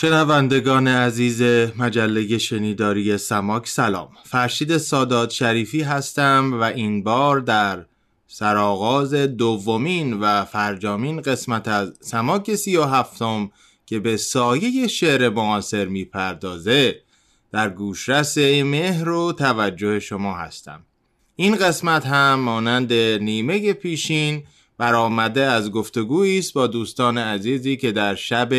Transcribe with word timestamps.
شنوندگان 0.00 0.88
عزیز 0.88 1.42
مجله 1.78 2.38
شنیداری 2.38 3.18
سماک 3.18 3.68
سلام. 3.68 4.08
فرشید 4.24 4.76
سادات 4.76 5.30
شریفی 5.30 5.82
هستم 5.82 6.60
و 6.60 6.62
این 6.62 7.02
بار 7.02 7.40
در 7.40 7.84
سرآغاز 8.26 9.14
دومین 9.14 10.12
و 10.20 10.44
فرجامین 10.44 11.20
قسمت 11.20 11.68
از 11.68 11.92
سماک 12.00 12.54
سی 12.54 12.76
و 12.76 12.84
هفتم 12.84 13.50
که 13.86 13.98
به 13.98 14.16
سایه 14.16 14.86
شعر 14.86 15.28
معاصر 15.28 15.84
می‌پردازه. 15.84 17.02
در 17.52 17.70
گوشرس 17.70 18.38
مهر 18.38 19.08
و 19.08 19.32
توجه 19.32 20.00
شما 20.00 20.34
هستم. 20.34 20.82
این 21.36 21.56
قسمت 21.56 22.06
هم 22.06 22.34
مانند 22.34 22.92
نیمه 22.92 23.72
پیشین 23.72 24.42
برآمده 24.78 25.42
از 25.42 25.70
گفتگویی 25.70 26.38
است 26.38 26.52
با 26.52 26.66
دوستان 26.66 27.18
عزیزی 27.18 27.76
که 27.76 27.92
در 27.92 28.14
شب 28.14 28.52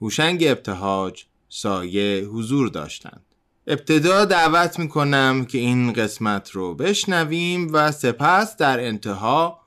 هوشنگ 0.00 0.44
ابتهاج 0.46 1.24
سایه 1.48 2.24
حضور 2.24 2.68
داشتند. 2.68 3.22
ابتدا 3.66 4.24
دعوت 4.24 4.78
می‌کنم 4.78 5.44
که 5.44 5.58
این 5.58 5.92
قسمت 5.92 6.50
رو 6.50 6.74
بشنویم 6.74 7.68
و 7.72 7.92
سپس 7.92 8.56
در 8.56 8.80
انتها 8.80 9.60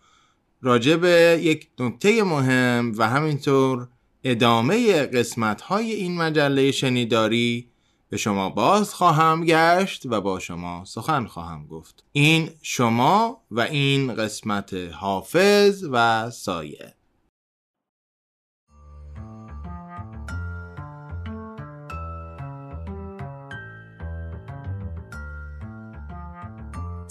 راجع 0.61 0.95
به 0.95 1.39
یک 1.43 1.67
نکته 1.79 2.23
مهم 2.23 2.93
و 2.97 3.09
همینطور 3.09 3.87
ادامه 4.23 5.05
قسمت 5.05 5.61
های 5.61 5.91
این 5.91 6.17
مجله 6.17 6.71
شنیداری 6.71 7.69
به 8.09 8.17
شما 8.17 8.49
باز 8.49 8.93
خواهم 8.93 9.45
گشت 9.45 10.05
و 10.05 10.21
با 10.21 10.39
شما 10.39 10.85
سخن 10.85 11.25
خواهم 11.25 11.67
گفت. 11.67 12.03
این 12.11 12.49
شما 12.61 13.41
و 13.51 13.59
این 13.59 14.15
قسمت 14.15 14.73
حافظ 14.73 15.83
و 15.91 16.29
سایه. 16.29 16.96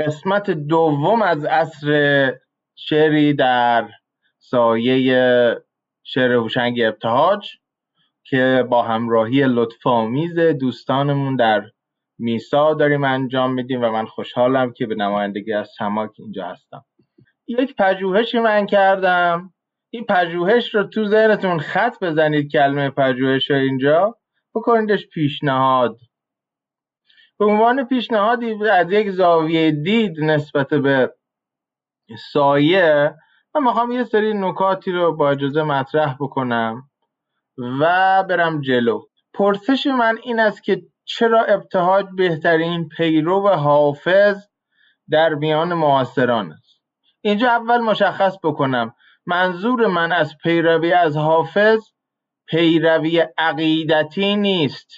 قسمت 0.00 0.50
دوم 0.50 1.22
از 1.22 1.44
عصر 1.44 2.32
شعری 2.74 3.34
در 3.34 3.88
سایه 4.38 5.56
شعر 6.02 6.32
هوشنگ 6.32 6.80
ابتهاج 6.80 7.48
که 8.24 8.64
با 8.70 8.82
همراهی 8.82 9.44
لطفامیز 9.46 10.38
دوستانمون 10.38 11.36
در 11.36 11.62
میسا 12.18 12.74
داریم 12.74 13.04
انجام 13.04 13.52
میدیم 13.54 13.82
و 13.82 13.90
من 13.90 14.06
خوشحالم 14.06 14.72
که 14.72 14.86
به 14.86 14.94
نمایندگی 14.94 15.52
از 15.52 15.68
سماک 15.78 16.10
اینجا 16.18 16.46
هستم. 16.46 16.84
یک 17.46 17.76
پژوهشی 17.76 18.38
من 18.38 18.66
کردم. 18.66 19.52
این 19.90 20.04
پژوهش 20.04 20.74
رو 20.74 20.82
تو 20.82 21.04
ذهنتون 21.04 21.58
خط 21.58 22.04
بزنید 22.04 22.52
کلمه 22.52 22.90
پژوهش 22.90 23.50
رو 23.50 23.56
اینجا. 23.56 24.16
بکنیدش 24.54 25.06
پیشنهاد. 25.06 25.98
به 27.40 27.46
عنوان 27.46 27.84
پیشنهادی 27.84 28.68
از 28.68 28.92
یک 28.92 29.10
زاویه 29.10 29.70
دید 29.70 30.20
نسبت 30.20 30.68
به 30.68 31.14
سایه 32.32 33.14
من 33.54 33.62
می‌خوام 33.64 33.90
یه 33.90 34.04
سری 34.04 34.34
نکاتی 34.34 34.92
رو 34.92 35.16
با 35.16 35.30
اجازه 35.30 35.62
مطرح 35.62 36.16
بکنم 36.20 36.90
و 37.80 38.24
برم 38.28 38.60
جلو. 38.60 39.02
پرسش 39.34 39.86
من 39.86 40.18
این 40.22 40.40
است 40.40 40.62
که 40.62 40.82
چرا 41.04 41.44
ابتهاج 41.44 42.06
بهترین 42.16 42.88
پیرو 42.88 43.46
و 43.46 43.48
حافظ 43.48 44.46
در 45.10 45.34
میان 45.34 45.74
معاصران 45.74 46.52
است؟ 46.52 46.80
اینجا 47.20 47.50
اول 47.50 47.78
مشخص 47.78 48.36
بکنم. 48.42 48.94
منظور 49.26 49.86
من 49.86 50.12
از 50.12 50.38
پیروی 50.42 50.92
از 50.92 51.16
حافظ 51.16 51.80
پیروی 52.48 53.26
عقیدتی 53.38 54.36
نیست. 54.36 54.90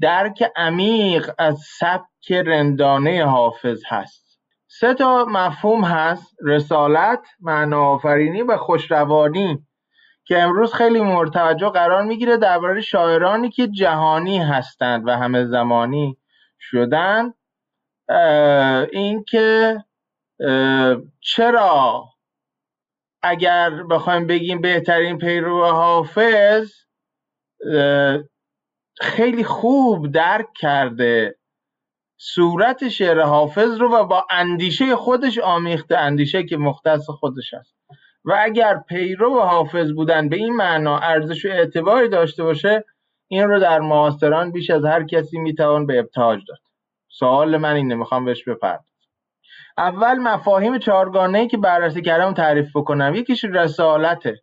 درک 0.00 0.44
عمیق 0.56 1.30
از 1.38 1.58
سبک 1.78 2.32
رندانه 2.32 3.24
حافظ 3.24 3.82
هست. 3.88 4.40
سه 4.66 4.94
تا 4.94 5.24
مفهوم 5.28 5.84
هست 5.84 6.36
رسالت 6.42 7.26
معناآفرینی 7.40 8.42
و 8.42 8.56
خوشروانی 8.56 9.66
که 10.26 10.42
امروز 10.42 10.74
خیلی 10.74 11.00
مورد 11.00 11.36
قرار 11.70 12.02
می‌گیره 12.02 12.36
درباره 12.36 12.80
شاعرانی 12.80 13.50
که 13.50 13.68
جهانی 13.68 14.38
هستند 14.38 15.08
و 15.08 15.10
همه 15.10 15.44
زمانی 15.44 16.18
شدند 16.60 17.34
اینکه 18.92 19.84
چرا 21.20 22.04
اگر 23.22 23.70
بخوایم 23.70 24.26
بگیم 24.26 24.60
بهترین 24.60 25.18
پیرو 25.18 25.66
حافظ 25.66 26.72
خیلی 29.00 29.44
خوب 29.44 30.12
درک 30.12 30.46
کرده. 30.60 31.36
صورت 32.18 32.88
شعر 32.88 33.20
حافظ 33.20 33.80
رو 33.80 33.94
و 33.94 34.04
با 34.04 34.26
اندیشه 34.30 34.96
خودش 34.96 35.38
آمیخته 35.38 35.98
اندیشه 35.98 36.44
که 36.44 36.56
مختص 36.56 37.10
خودش 37.10 37.54
است 37.54 37.74
و 38.24 38.36
اگر 38.40 38.78
پیرو 38.88 39.40
حافظ 39.40 39.92
بودن 39.92 40.28
به 40.28 40.36
این 40.36 40.56
معنا 40.56 40.98
ارزش 40.98 41.44
و 41.44 41.48
اعتباری 41.48 42.08
داشته 42.08 42.42
باشه 42.42 42.84
این 43.28 43.48
رو 43.48 43.60
در 43.60 43.80
معاصران 43.80 44.52
بیش 44.52 44.70
از 44.70 44.84
هر 44.84 45.04
کسی 45.04 45.38
می‌توان 45.38 45.86
به 45.86 45.98
ابتهاج 45.98 46.40
داد. 46.48 46.58
سوال 47.08 47.56
من 47.56 47.74
اینه 47.74 47.94
می‌خوام 47.94 48.24
بهش 48.24 48.44
بپردازم. 48.48 48.84
اول 49.78 50.18
مفاهیم 50.18 50.78
چهارگانه 50.78 51.48
که 51.48 51.56
بررسی 51.56 52.02
کردم 52.02 52.34
تعریف 52.34 52.76
بکنم. 52.76 53.14
یکیش 53.14 53.44
رسالته. 53.44 54.42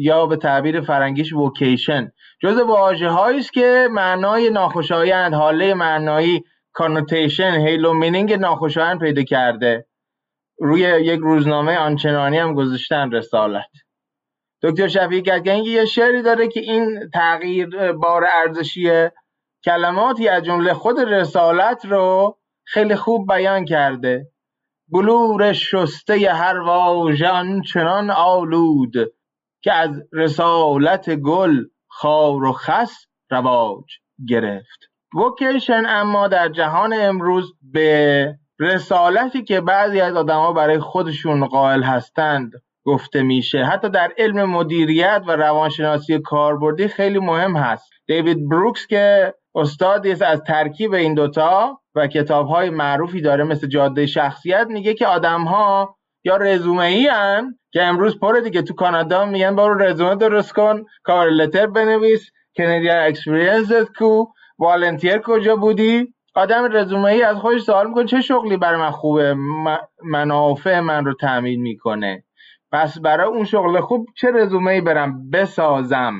یا 0.00 0.26
به 0.26 0.36
تعبیر 0.36 0.80
فرنگیش 0.80 1.32
وکیشن 1.32 2.12
جزو 2.42 2.60
واژه‌هاست 2.60 3.52
که 3.52 3.88
معنای 3.90 4.50
ناخوشایند 4.50 5.34
حاله 5.34 5.74
معنایی 5.74 6.44
connotation 6.72 7.52
halo 7.52 7.92
meaning 7.94 8.32
ناخوشایند 8.32 9.00
پیدا 9.00 9.22
کرده. 9.22 9.86
روی 10.58 10.80
یک 10.80 11.20
روزنامه 11.20 11.76
آنچنانی 11.76 12.38
هم 12.38 12.54
گذاشتن 12.54 13.10
رسالت. 13.10 13.70
دکتر 14.62 14.88
شفیعی 14.88 15.24
کدکنی 15.24 15.70
یه 15.70 15.84
شعری 15.84 16.22
داره 16.22 16.48
که 16.48 16.60
این 16.60 17.10
تغییر 17.14 17.92
بار 17.92 18.26
ارزشی 18.32 19.08
کلماتی 19.64 20.28
از 20.28 20.42
جمله 20.42 20.74
خود 20.74 21.00
رسالت 21.00 21.84
رو 21.84 22.38
خیلی 22.64 22.94
خوب 22.94 23.32
بیان 23.32 23.64
کرده. 23.64 24.26
بلور 24.88 25.52
شسته 25.52 26.32
هر 26.32 26.58
واژه 26.58 27.30
چنان 27.72 28.10
آلود 28.10 28.94
که 29.62 29.72
از 29.72 30.02
رسالت 30.12 31.10
گل 31.14 31.64
خار 31.88 32.44
و 32.44 32.52
خس 32.52 33.06
رواج 33.30 33.84
گرفت. 34.28 34.90
وکیشن 35.14 35.82
اما 35.86 36.28
در 36.28 36.48
جهان 36.48 36.92
امروز 36.92 37.52
به 37.62 38.34
رسالتی 38.58 39.42
که 39.42 39.60
بعضی 39.60 40.00
از 40.00 40.16
آدما 40.16 40.52
برای 40.52 40.78
خودشون 40.78 41.46
قائل 41.46 41.82
هستند 41.82 42.52
گفته 42.84 43.22
میشه. 43.22 43.64
حتی 43.64 43.88
در 43.88 44.12
علم 44.18 44.44
مدیریت 44.44 45.22
و 45.26 45.30
روانشناسی 45.36 46.18
کاربردی 46.18 46.88
خیلی 46.88 47.18
مهم 47.18 47.56
هست. 47.56 47.92
دیوید 48.06 48.48
بروکس 48.48 48.86
که 48.86 49.34
استادی 49.54 50.12
است 50.12 50.22
از 50.22 50.42
ترکیب 50.42 50.94
این 50.94 51.14
دوتا 51.14 51.80
و 51.94 52.06
کتاب 52.06 52.48
های 52.48 52.70
معروفی 52.70 53.20
داره 53.20 53.44
مثل 53.44 53.66
جاده 53.66 54.06
شخصیت 54.06 54.66
میگه 54.70 54.94
که 54.94 55.06
آدم 55.06 55.44
ها 55.44 55.96
یا 56.24 56.36
رزومه‌ای‌ان 56.36 57.58
که 57.72 57.82
امروز 57.82 58.18
پر 58.18 58.40
دیگه 58.40 58.62
تو 58.62 58.74
کانادا 58.74 59.24
میگن 59.24 59.56
برو 59.56 59.74
رزومه 59.82 60.14
درست 60.14 60.52
کن 60.52 60.84
cover 61.02 61.28
letter 61.28 61.66
بنویس 61.66 62.30
Canadian 62.56 62.90
experience 62.90 63.72
کو 63.98 64.24
volunteer 64.58 65.18
کجا 65.18 65.56
بودی؟ 65.56 66.14
آدم 66.34 66.72
رزومه 66.72 67.04
ای 67.04 67.22
از 67.22 67.36
خودش 67.36 67.60
سوال 67.60 67.88
می‌کنه 67.88 68.04
چه 68.04 68.20
شغلی 68.20 68.56
برای 68.56 68.80
من 68.80 68.90
خوبه؟ 68.90 69.36
منافع 70.04 70.80
من 70.80 71.04
رو 71.04 71.14
تامین 71.14 71.62
می‌کنه. 71.62 72.24
پس 72.72 72.98
برای 72.98 73.26
اون 73.26 73.44
شغل 73.44 73.80
خوب 73.80 74.06
چه 74.16 74.30
رزومه 74.30 74.70
ای 74.70 74.80
برم 74.80 75.30
بسازم؟ 75.30 76.14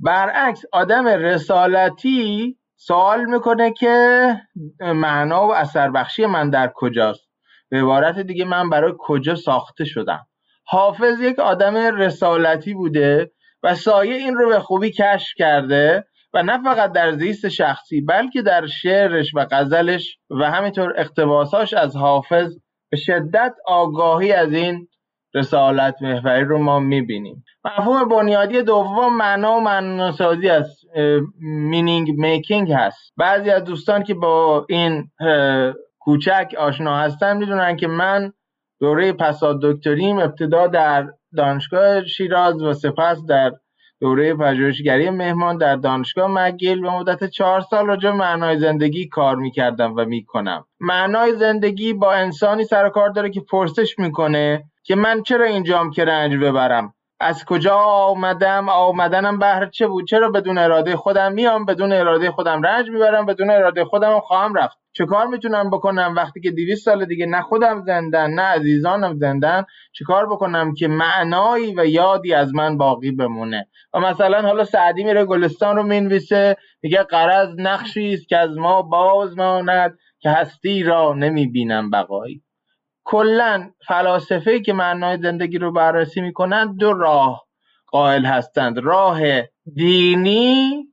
برعکس 0.00 0.64
آدم 0.72 1.06
رسالتی 1.06 2.56
سوال 2.76 3.24
می‌کنه 3.24 3.72
که 3.72 4.36
معنا 4.80 5.48
و 5.48 5.54
اثر 5.54 5.90
بخشی 5.90 6.26
من 6.26 6.50
در 6.50 6.72
کجاست؟ 6.74 7.29
به 7.70 7.78
عبارت 7.78 8.18
دیگه 8.18 8.44
من 8.44 8.70
برای 8.70 8.92
کجا 8.98 9.34
ساخته 9.34 9.84
شدم. 9.84 10.26
حافظ 10.66 11.20
یک 11.20 11.38
آدم 11.38 11.76
رسالتی 11.76 12.74
بوده 12.74 13.30
و 13.62 13.74
سایه 13.74 14.14
این 14.14 14.34
رو 14.34 14.48
به 14.48 14.60
خوبی 14.60 14.90
کشف 14.90 15.28
کرده 15.36 16.04
و 16.34 16.42
نه 16.42 16.62
فقط 16.62 16.92
در 16.92 17.12
زیست 17.12 17.48
شخصی 17.48 18.00
بلکه 18.00 18.42
در 18.42 18.66
شعرش 18.66 19.34
و 19.34 19.46
غزلش 19.50 20.18
و 20.30 20.50
همینطور 20.50 20.94
اقتباساش 20.96 21.74
از 21.74 21.96
حافظ 21.96 22.56
به 22.90 22.96
شدت 22.96 23.54
آگاهی 23.66 24.32
از 24.32 24.52
این 24.52 24.88
رسالت 25.34 26.02
محوری 26.02 26.44
رو 26.44 26.58
ما 26.58 26.78
می‌بینیم. 26.78 27.44
مفهوم 27.64 28.08
بنیادی 28.08 28.62
دوم 28.62 29.16
معنا 29.16 29.56
و 29.56 29.60
معناسازی 29.60 30.48
از 30.48 30.76
مینینگ 31.40 32.10
میکینگ 32.10 32.72
هست. 32.72 33.12
بعضی 33.16 33.50
از 33.50 33.64
دوستان 33.64 34.02
که 34.02 34.14
با 34.14 34.66
این 34.68 35.10
کوچک 36.00 36.54
آشنا 36.58 36.96
هستن 36.98 37.36
می‌دونن 37.36 37.76
که 37.76 37.86
من 37.86 38.32
دوره 38.80 39.12
پساد 39.12 39.60
دکتریم 39.62 40.18
ابتدا 40.18 40.66
در 40.66 41.08
دانشگاه 41.36 42.04
شیراز 42.04 42.62
و 42.62 42.72
سپس 42.72 43.24
در 43.28 43.52
دوره 44.00 44.34
پژوهشگری 44.34 45.10
مهمان 45.10 45.56
در 45.58 45.76
دانشگاه 45.76 46.30
مگیل 46.30 46.80
به 46.80 46.90
مدت 46.90 47.24
چهار 47.24 47.60
سال 47.60 47.86
راجع 47.86 48.10
معنای 48.10 48.58
زندگی 48.58 49.08
کار 49.08 49.36
می‌کردم 49.36 49.94
و 49.96 50.04
می‌کنم. 50.04 50.64
معنای 50.80 51.34
زندگی 51.36 51.92
با 51.92 52.12
انسانی 52.12 52.64
سر 52.64 52.88
کار 52.88 53.08
داره 53.08 53.30
که 53.30 53.40
پرسش 53.40 53.98
می‌کنه 53.98 54.64
که 54.84 54.94
من 54.94 55.22
چرا 55.22 55.44
اینجام 55.44 55.90
که 55.90 56.04
رنج 56.04 56.36
ببرم؟ 56.36 56.94
از 57.22 57.44
کجا 57.44 57.76
آمدم؟ 57.76 58.68
آمدنم 58.68 59.38
بهر 59.38 59.66
چه 59.66 59.86
بود؟ 59.86 60.06
چرا 60.06 60.30
بدون 60.30 60.58
اراده 60.58 60.96
خودم 60.96 61.32
میام؟ 61.32 61.64
بدون 61.64 61.92
اراده 61.92 62.30
خودم 62.30 62.62
رنج 62.62 62.90
می‌برم 62.90 63.26
بدون 63.26 63.50
اراده 63.50 63.84
خودم 63.84 64.20
خواهم 64.20 64.54
رفت. 64.54 64.78
چه 64.92 65.06
کار 65.06 65.26
می‌تونم 65.26 65.70
بکنم؟ 65.70 66.14
وقتی 66.16 66.40
که 66.40 66.50
200 66.50 66.84
سال 66.84 67.04
دیگه 67.04 67.26
نه 67.26 67.42
خودم 67.42 67.82
زندن 67.86 68.30
نه 68.30 68.42
عزیزانم 68.42 69.16
زندن 69.16 69.64
چه 69.92 70.04
کار 70.04 70.26
بکنم 70.26 70.74
که 70.74 70.88
معنایی 70.88 71.74
و 71.76 71.86
یادی 71.86 72.34
از 72.34 72.54
من 72.54 72.78
باقی 72.78 73.10
بمونه؟ 73.10 73.68
و 73.94 74.00
مثلا 74.00 74.42
حالا 74.42 74.64
سعدی 74.64 75.04
میره 75.04 75.24
گلستان 75.24 75.76
رو 75.76 75.82
می‌نویسه 75.82 76.56
میگه 76.82 77.02
قرض 77.02 77.48
نقشی 77.58 78.14
است 78.14 78.28
که 78.28 78.36
از 78.38 78.58
ما 78.58 78.82
باز 78.82 79.38
ماند 79.38 79.98
که 80.20 80.30
هستی 80.30 80.82
را 80.82 81.14
نمی‌بینم 81.14 81.90
بقایی. 81.90 82.42
کلا 83.04 83.70
فلاسفه 83.86 84.60
که 84.60 84.72
معنای 84.72 85.18
زندگی 85.18 85.58
رو 85.58 85.72
بررسی 85.72 86.20
می‌کنند 86.20 86.76
دو 86.76 86.92
راه 86.92 87.46
قائل 87.86 88.24
هستند. 88.24 88.78
راه 88.78 89.20
دینی 89.74 90.86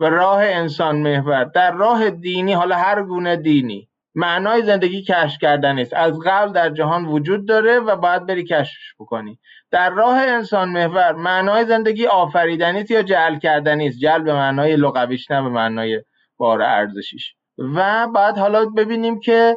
و 0.00 0.04
راه 0.04 0.42
انسان 0.42 0.96
محور. 0.96 1.44
در 1.44 1.72
راه 1.72 2.10
دینی 2.10 2.52
حالا 2.52 2.76
هر 2.76 3.02
گونه 3.02 3.36
دینی 3.36 3.88
معنای 4.14 4.62
زندگی 4.62 5.02
کشف 5.02 5.38
کردن 5.40 5.78
است 5.78 5.94
از 5.94 6.18
قبل 6.18 6.52
در 6.52 6.70
جهان 6.70 7.04
وجود 7.04 7.48
داره 7.48 7.78
و 7.78 7.96
باید 7.96 8.26
بری 8.26 8.44
کشفش 8.44 8.94
بکنی. 8.98 9.38
در 9.70 9.90
راه 9.90 10.16
انسان 10.16 10.68
محور 10.68 11.12
معنای 11.12 11.64
زندگی 11.64 12.06
آفریدنی 12.06 12.80
است 12.80 12.90
یا 12.90 13.02
جعل 13.02 13.38
کردنی 13.38 13.88
است؟ 13.88 13.98
جعل 13.98 14.22
به 14.22 14.34
معنای 14.34 14.76
لغویش 14.76 15.30
نه 15.30 15.42
به 15.42 15.48
معنای 15.48 16.02
بار 16.36 16.62
ارزشیش. 16.62 17.34
و 17.58 18.08
بعد 18.14 18.38
حالا 18.38 18.64
ببینیم 18.66 19.20
که 19.20 19.56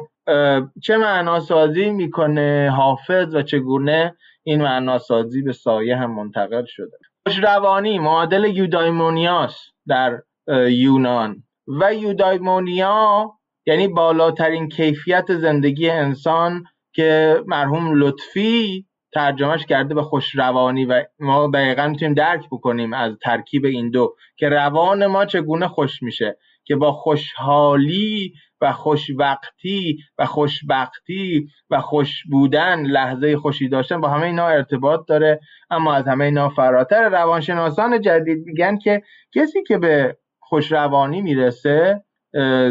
چه 0.82 0.96
معناسازی 0.96 1.90
می‌کنه 1.90 2.72
حافظ 2.76 3.34
و 3.34 3.42
چگونه 3.42 4.16
این 4.42 4.62
معناسازی 4.62 5.42
به 5.42 5.52
سایه 5.52 5.96
هم 5.96 6.14
منتقل 6.14 6.64
شده؟ 6.66 6.98
خوشروانی 7.26 7.98
معادل 7.98 8.44
یودایمونیاس 8.44 9.58
در 9.88 10.22
یونان. 10.68 11.42
و 11.80 11.94
یودایمونیا 11.94 13.32
یعنی 13.66 13.88
بالاترین 13.88 14.68
کیفیت 14.68 15.34
زندگی 15.34 15.90
انسان 15.90 16.64
که 16.92 17.40
مرحوم 17.46 17.92
لطفی 17.94 18.86
ترجمهش 19.14 19.66
کرده 19.66 19.94
به 19.94 20.02
خوشروانی 20.02 20.84
و 20.84 21.04
ما 21.18 21.50
دقیقا 21.54 21.88
می‌تونیم 21.88 22.14
درک 22.14 22.46
بکنیم 22.52 22.92
از 22.92 23.12
ترکیب 23.22 23.64
این 23.64 23.90
دو 23.90 24.14
که 24.36 24.48
روان 24.48 25.06
ما 25.06 25.24
چگونه 25.24 25.68
خوش 25.68 26.02
میشه 26.02 26.36
که 26.64 26.76
با 26.76 26.92
خوشحالی 26.92 28.32
و 28.60 28.72
خوشوقتی 28.72 29.98
و 30.18 30.26
خوشبختی 30.26 31.48
و 31.70 31.80
خوش 31.80 32.22
بودن 32.30 32.82
لحظه 32.86 33.36
خوشی 33.36 33.68
داشتن 33.68 34.00
با 34.00 34.08
همه 34.08 34.26
اینا 34.26 34.46
ارتباط 34.46 35.00
داره. 35.08 35.40
اما 35.70 35.94
از 35.94 36.08
همه 36.08 36.24
اینا 36.24 36.48
فراتر 36.48 37.08
روانشناسان 37.08 38.00
جدید 38.00 38.46
میگن 38.46 38.78
که 38.78 39.02
کسی 39.34 39.62
که 39.62 39.78
به 39.78 40.16
خوشروانی 40.40 41.22
می‌رسه 41.22 42.02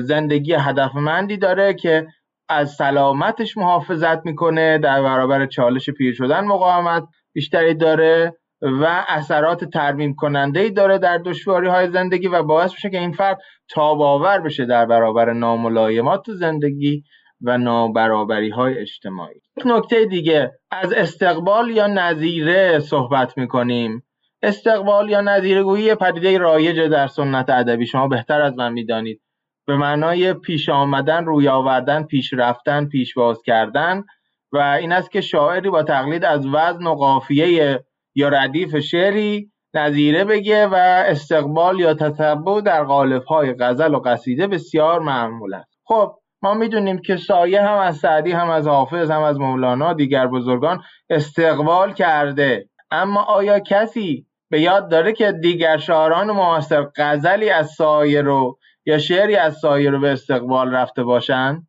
زندگی 0.01 0.53
هدفمندی 0.53 1.37
داره 1.37 1.73
که 1.73 2.07
از 2.49 2.71
سلامتش 2.71 3.57
محافظت 3.57 4.25
می‌کنه 4.25 4.77
در 4.77 5.01
برابر 5.01 5.45
چالش 5.45 5.89
پیر 5.89 6.13
شدن 6.13 6.45
مقاومت 6.45 7.03
بیشتری 7.33 7.73
داره. 7.73 8.33
و 8.61 9.05
اثرات 9.07 9.63
ترمیم 9.63 10.15
کننده 10.15 10.59
ای 10.59 10.69
داره 10.69 10.97
در 10.97 11.17
دشواری 11.17 11.67
های 11.67 11.89
زندگی 11.89 12.27
و 12.27 12.43
باعث 12.43 12.71
میشه 12.71 12.89
که 12.89 12.99
این 12.99 13.11
فرد 13.11 13.39
تاباور 13.69 14.39
بشه 14.39 14.65
در 14.65 14.85
برابر 14.85 15.33
ناملایمات 15.33 16.31
زندگی 16.31 17.03
و 17.41 17.57
نابرابری 17.57 18.49
های 18.49 18.77
اجتماعی 18.77 19.41
نکته 19.65 20.05
دیگه 20.05 20.51
از 20.71 20.93
استقبال 20.93 21.69
یا 21.69 21.87
نظیره 21.87 22.79
صحبت 22.79 23.37
می‌کنیم. 23.37 24.03
استقبال 24.41 25.09
یا 25.09 25.21
نظیره 25.21 25.63
گویی 25.63 25.95
پدیده 25.95 26.37
رایج 26.37 26.79
در 26.79 27.07
سنت 27.07 27.49
ادبی. 27.49 27.85
شما 27.85 28.07
بهتر 28.07 28.41
از 28.41 28.53
من 28.57 28.73
می‌دانید. 28.73 29.21
به 29.67 29.75
معنای 29.75 30.33
پیش 30.33 30.69
آمدن 30.69 31.25
روی 31.25 31.47
آوردن 31.47 32.03
پیش 32.03 32.33
رفتن 32.33 32.85
پیش 32.85 33.13
باز 33.13 33.41
کردن. 33.41 34.03
و 34.51 34.57
این 34.57 34.91
است 34.91 35.11
که 35.11 35.21
شاعری 35.21 35.69
با 35.69 35.83
تقلید 35.83 36.25
از 36.25 36.47
وزن 36.47 36.87
و 36.87 36.95
قافیه 36.95 37.79
یا 38.15 38.29
ردیف 38.29 38.79
شعری 38.79 39.51
نظیره 39.73 40.25
بگه 40.25 40.67
و 40.67 40.75
استقبال 41.07 41.79
یا 41.79 41.93
تتبع 41.93 42.61
در 42.61 42.83
های 43.27 43.53
غزل 43.59 43.95
و 43.95 43.99
قصیده 43.99 44.47
بسیار 44.47 44.99
معمول 44.99 45.53
است. 45.53 45.69
خب 45.85 46.15
ما 46.41 46.53
می‌دونیم 46.53 46.97
که 46.97 47.17
سایه 47.17 47.61
هم 47.61 47.77
از 47.77 47.97
سعدی 47.97 48.31
هم 48.31 48.49
از 48.49 48.67
حافظ 48.67 49.11
هم 49.11 49.21
از 49.21 49.39
مولانا 49.39 49.93
دیگر 49.93 50.27
بزرگان 50.27 50.83
استقبال 51.09 51.93
کرده. 51.93 52.69
اما 52.91 53.21
آیا 53.23 53.59
کسی 53.59 54.25
به 54.49 54.61
یاد 54.61 54.91
داره 54.91 55.13
که 55.13 55.31
دیگر 55.31 55.77
شاعران 55.77 56.31
معاصر 56.31 56.87
غزلی 56.95 57.49
از 57.49 57.69
سایه 57.69 58.21
رو 58.21 58.57
یا 58.85 58.97
شعری 58.97 59.35
از 59.35 59.55
سایه 59.55 59.89
رو 59.89 59.99
به 59.99 60.11
استقبال 60.11 60.73
رفته 60.73 61.03
باشند؟ 61.03 61.67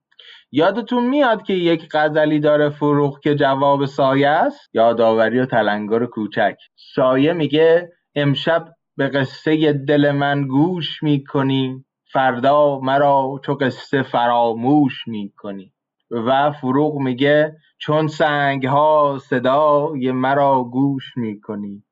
یادتون 0.53 1.07
میاد 1.07 1.43
که 1.43 1.53
یک 1.53 1.89
غزلی 1.93 2.41
داره 2.41 2.71
فروغ 2.71 3.21
که 3.21 3.35
جواب 3.35 3.85
سایه 3.85 4.29
است؟ 4.29 4.71
یادآوری 4.75 5.39
و 5.39 5.47
تلنگر 5.47 6.07
کوچک. 6.07 6.57
سایه 6.95 7.33
میگه 7.33 7.91
امشب 8.15 8.69
به 8.97 9.09
قصه 9.09 9.73
دل 9.73 10.11
من 10.11 10.47
گوش 10.47 11.03
می‌کنی. 11.03 11.85
فردا 12.13 12.79
مرا 12.81 13.41
تو 13.45 13.55
قصه 13.55 14.03
فراموش 14.03 15.09
می‌کنی. 15.09 15.73
و 16.11 16.53
فروغ 16.53 16.95
میگه 16.99 17.57
چون 17.79 18.07
سنگ 18.07 18.67
ها 18.67 19.19
صدای 19.29 20.13
مرا 20.13 20.65
گوش 20.65 21.17
می‌کنی. 21.17 21.83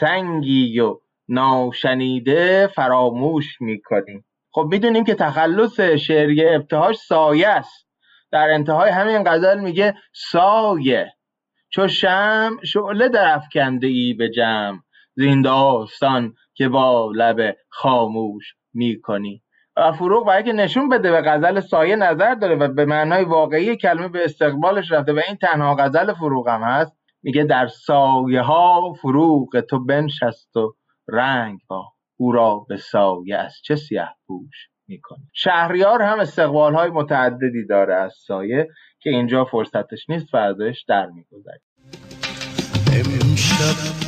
سنگی 0.00 0.80
و 0.80 0.98
ناشنیده 1.28 2.66
فراموش 2.66 3.60
می‌کنی. 3.60 4.24
خب 4.50 4.68
می‌دونیم 4.70 5.04
که 5.04 5.14
تخلص 5.14 5.80
شعری 5.80 6.48
ابتهاش 6.48 6.96
سایه 6.96 7.48
است. 7.48 7.83
در 8.34 8.50
انتهای 8.50 8.90
همین 8.90 9.24
غزل 9.24 9.60
میگه 9.60 9.94
سایه. 10.12 11.12
چو 11.70 11.88
شم 11.88 12.56
شعله 12.64 13.08
در 13.08 13.34
افکنده 13.34 13.86
ای 13.86 14.14
به 14.14 14.30
جمع. 14.30 14.78
زین 15.14 15.44
که 16.54 16.68
با 16.68 17.12
لب 17.14 17.56
خاموش 17.68 18.54
می‌کنی. 18.72 19.42
و 19.76 19.92
فروغ 19.92 20.26
برای 20.26 20.42
که 20.42 20.52
نشون 20.52 20.88
بده 20.88 21.10
به 21.10 21.22
غزل 21.22 21.60
سایه 21.60 21.96
نظر 21.96 22.34
داره 22.34 22.56
و 22.56 22.68
به 22.68 22.84
معنای 22.84 23.24
واقعی 23.24 23.76
کلمه 23.76 24.08
به 24.08 24.24
استقبالش 24.24 24.92
رفته 24.92 25.12
و 25.12 25.20
این 25.28 25.36
تنها 25.36 25.74
غزل 25.74 26.12
فروغ 26.14 26.48
هم 26.48 26.62
هست 26.62 26.96
میگه 27.22 27.44
در 27.44 27.66
سایه 27.66 28.42
ها 28.42 28.92
فروغ 28.92 29.60
تو 29.60 29.84
بنشست 29.84 30.56
و 30.56 30.74
رنگ 31.08 31.58
با 31.68 31.84
او 32.16 32.32
را 32.32 32.66
به 32.68 32.76
سایه 32.76 33.36
از 33.36 33.54
چه 33.64 33.76
سیه 33.76 34.08
پوش. 34.26 34.73
می‌کنه 34.88 35.18
شهریار 35.32 36.02
هم 36.02 36.20
استقبال 36.20 36.74
های 36.74 36.90
متعددی 36.90 37.66
داره 37.68 37.94
از 37.94 38.12
سایه 38.26 38.68
که 39.00 39.10
اینجا 39.10 39.44
فرصتش 39.44 40.08
نیست 40.08 40.34
ازش 40.34 40.84
در 40.88 41.06
می‌گذاریم 41.06 41.60
امشب 42.92 44.04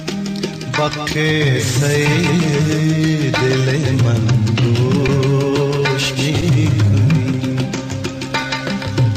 دل 3.32 4.04
من 4.04 4.20
دوش 4.56 6.12
می‌کنی. 6.12 6.70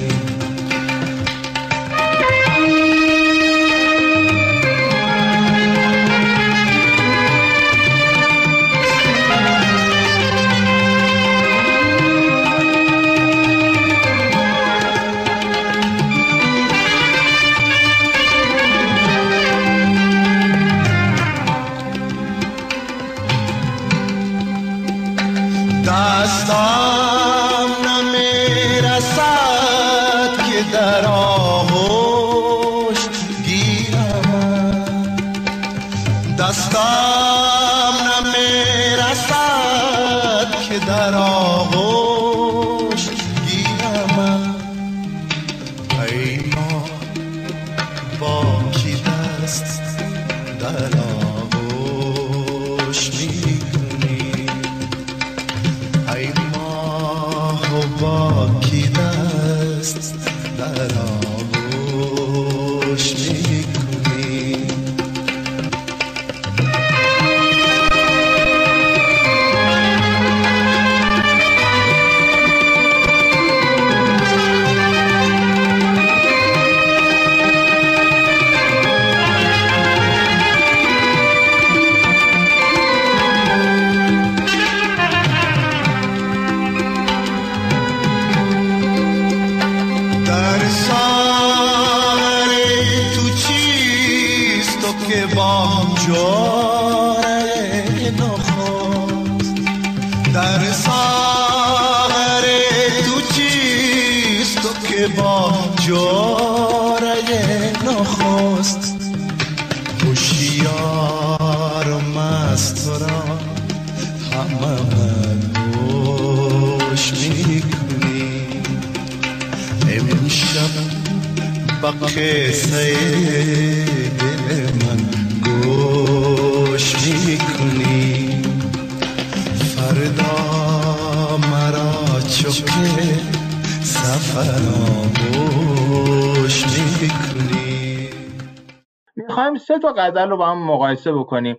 می‌خوایم 139.16 139.56
سه 139.56 139.80
تا 139.80 139.94
غزل 139.98 140.30
رو 140.30 140.38
با 140.38 140.48
هم 140.48 140.58
مقایسه 140.58 141.14
بکنیم. 141.14 141.58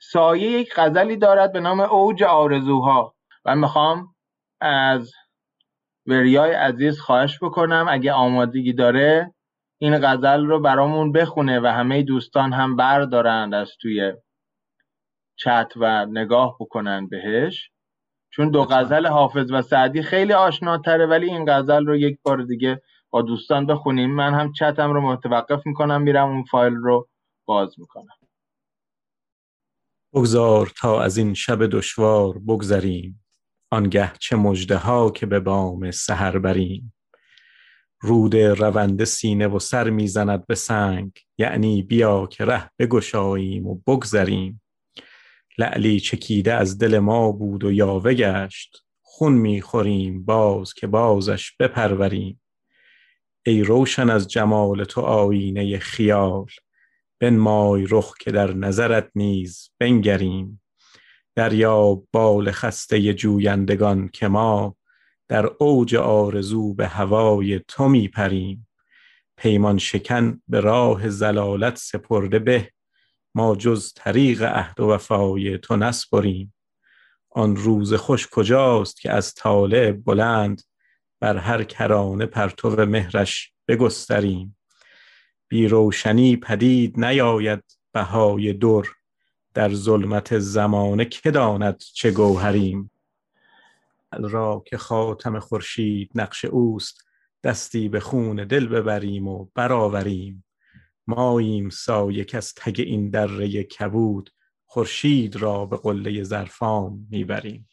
سایه 0.00 0.50
یک 0.50 0.72
غزلی 0.76 1.16
دارد 1.16 1.52
به 1.52 1.60
نام 1.60 1.80
اوج 1.80 2.22
آرزوها 2.22 3.14
و 3.44 3.56
می‌خوام 3.56 4.14
از 4.60 5.12
وریای 6.06 6.52
عزیز 6.52 7.00
خواهش 7.00 7.38
بکنم 7.42 7.86
اگه 7.90 8.12
آمادگی 8.12 8.72
داره 8.72 9.34
این 9.78 9.98
غزل 9.98 10.46
رو 10.46 10.60
برامون 10.60 11.12
بخونه 11.12 11.60
و 11.60 11.66
همه 11.66 12.02
دوستان 12.02 12.52
هم 12.52 12.76
بردارند 12.76 13.54
از 13.54 13.70
توی 13.80 14.12
چت 15.36 15.72
و 15.76 16.06
نگاه 16.06 16.56
بکنن 16.60 17.08
بهش. 17.08 17.71
چون 18.34 18.50
دو 18.50 18.64
غزل 18.64 19.06
حافظ 19.06 19.50
و 19.52 19.62
سعدی 19.62 20.02
خیلی 20.02 20.32
آشناتره 20.32 21.06
ولی 21.06 21.26
این 21.30 21.44
غزل 21.48 21.86
رو 21.86 21.96
یک 21.96 22.18
بار 22.22 22.42
دیگه 22.42 22.82
با 23.10 23.22
دوستان 23.22 23.66
بخونیم. 23.66 24.10
من 24.10 24.34
هم 24.34 24.52
چتم 24.52 24.92
رو 24.92 25.00
متوقف 25.00 25.66
می‌کنم 25.66 26.02
میرم 26.02 26.28
اون 26.28 26.44
فایل 26.44 26.74
رو 26.74 27.08
باز 27.46 27.74
می‌کنم. 27.80 28.16
بگذار 30.14 30.72
تا 30.80 31.02
از 31.02 31.16
این 31.16 31.34
شب 31.34 31.66
دشوار 31.66 32.38
بگذریم. 32.38 33.24
آنگه 33.72 34.12
چه 34.20 34.36
مجده 34.36 34.76
ها 34.76 35.10
که 35.10 35.26
به 35.26 35.40
بام 35.40 35.90
سحر 35.90 36.38
بریم. 36.38 36.94
رود 38.00 38.36
رونده 38.36 39.04
سینه 39.04 39.48
و 39.48 39.58
سر 39.58 39.90
می‌زند 39.90 40.46
به 40.46 40.54
سنگ. 40.54 41.12
یعنی 41.38 41.82
بیا 41.82 42.26
که 42.26 42.44
ره 42.44 42.70
بگشاییم 42.78 43.66
و 43.66 43.80
بگذریم. 43.86 44.61
لعلی 45.58 46.00
چکیده 46.00 46.54
از 46.54 46.78
دل 46.78 46.98
ما 46.98 47.32
بود 47.32 47.64
و 47.64 47.72
یاوه 47.72 48.14
گشت. 48.14 48.84
خون 49.02 49.32
می‌خوریم 49.32 50.24
باز 50.24 50.74
که 50.74 50.86
بازش 50.86 51.52
بپروریم. 51.60 52.40
ای 53.46 53.62
روشن 53.62 54.10
از 54.10 54.28
جمال 54.28 54.84
تو 54.84 55.00
آینه 55.00 55.78
خیال 55.78 56.46
بنمای 57.20 57.86
رخ 57.90 58.14
که 58.20 58.30
در 58.30 58.52
نظرت 58.52 59.10
نیز 59.14 59.70
بنگریم. 59.78 60.62
دریا 61.34 62.02
بال 62.12 62.50
خسته 62.50 63.14
جویندگان 63.14 64.08
که 64.08 64.28
ما 64.28 64.76
در 65.28 65.46
اوج 65.58 65.94
آرزو 65.94 66.74
به 66.74 66.86
هوای 66.86 67.60
تو 67.68 67.88
می 67.88 68.08
پریم. 68.08 68.68
پیمان 69.36 69.78
شکن 69.78 70.42
به 70.48 70.60
راه 70.60 71.08
زلالت 71.08 71.76
سپرده 71.76 72.38
به 72.38 72.70
ما 73.34 73.56
جز 73.56 73.92
طریق 73.96 74.42
عهد 74.42 74.80
و 74.80 74.90
وفای 74.90 75.58
تو 75.58 75.76
نسپریم. 75.76 76.54
آن 77.30 77.56
روز 77.56 77.94
خوش 77.94 78.28
کجاست 78.28 79.00
که 79.00 79.12
از 79.12 79.34
طالع 79.34 79.92
بلند 79.92 80.62
بر 81.20 81.36
هر 81.36 81.64
کرانه 81.64 82.26
پرتو 82.26 82.70
مهرش 82.86 83.52
بگستریم. 83.68 84.56
بی 85.48 85.68
روشنی 85.68 86.36
پدید 86.36 87.00
نیاید 87.00 87.64
بهای 87.92 88.52
در 88.52 88.84
در 89.54 89.74
ظلمت 89.74 90.38
زمانه 90.38 91.04
که 91.04 91.30
داند 91.30 91.78
چه 91.94 92.10
گوهریم. 92.10 92.90
را 94.12 94.62
که 94.66 94.78
خاتم 94.78 95.38
خورشید 95.38 96.10
نقش 96.14 96.44
اوست 96.44 97.04
دستی 97.44 97.88
به 97.88 98.00
خون 98.00 98.36
دل 98.36 98.66
ببریم 98.66 99.28
و 99.28 99.48
برآوریم. 99.54 100.44
ماییم 101.06 101.68
سایه 101.68 102.26
از 102.34 102.54
تگ 102.54 102.80
این 102.86 103.10
دره 103.10 103.62
کبود 103.62 104.30
خورشید 104.66 105.36
را 105.36 105.66
به 105.66 105.76
قله 105.76 106.22
زرفام 106.22 107.06
می‌بریم. 107.10 107.68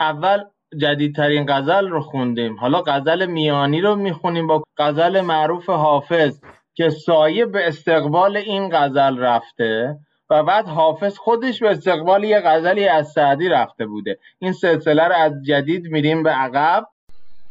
اول 0.00 0.44
جدیدترین 0.80 1.46
غزل 1.48 1.88
رو 1.88 2.00
خوندیم. 2.00 2.56
حالا 2.56 2.82
غزل 2.86 3.26
میانی 3.26 3.80
رو 3.80 3.94
می‌خونیم 3.94 4.46
با 4.46 4.62
غزل 4.78 5.20
معروف 5.20 5.70
حافظ 5.70 6.40
که 6.74 6.90
سایه 6.90 7.46
به 7.46 7.68
استقبال 7.68 8.36
این 8.36 8.68
غزل 8.72 9.18
رفته 9.18 9.96
و 10.30 10.42
بعد 10.42 10.66
حافظ 10.66 11.16
خودش 11.16 11.60
به 11.60 11.70
استقبال 11.70 12.24
یه 12.24 12.40
غزلی 12.44 12.88
از 12.88 13.08
سعدی 13.08 13.48
رفته 13.48 13.86
بوده. 13.86 14.18
این 14.38 14.52
سلسله 14.52 15.08
رو 15.08 15.14
از 15.14 15.32
جدید 15.46 15.86
میریم 15.86 16.22
به 16.22 16.30
عقب. 16.30 16.86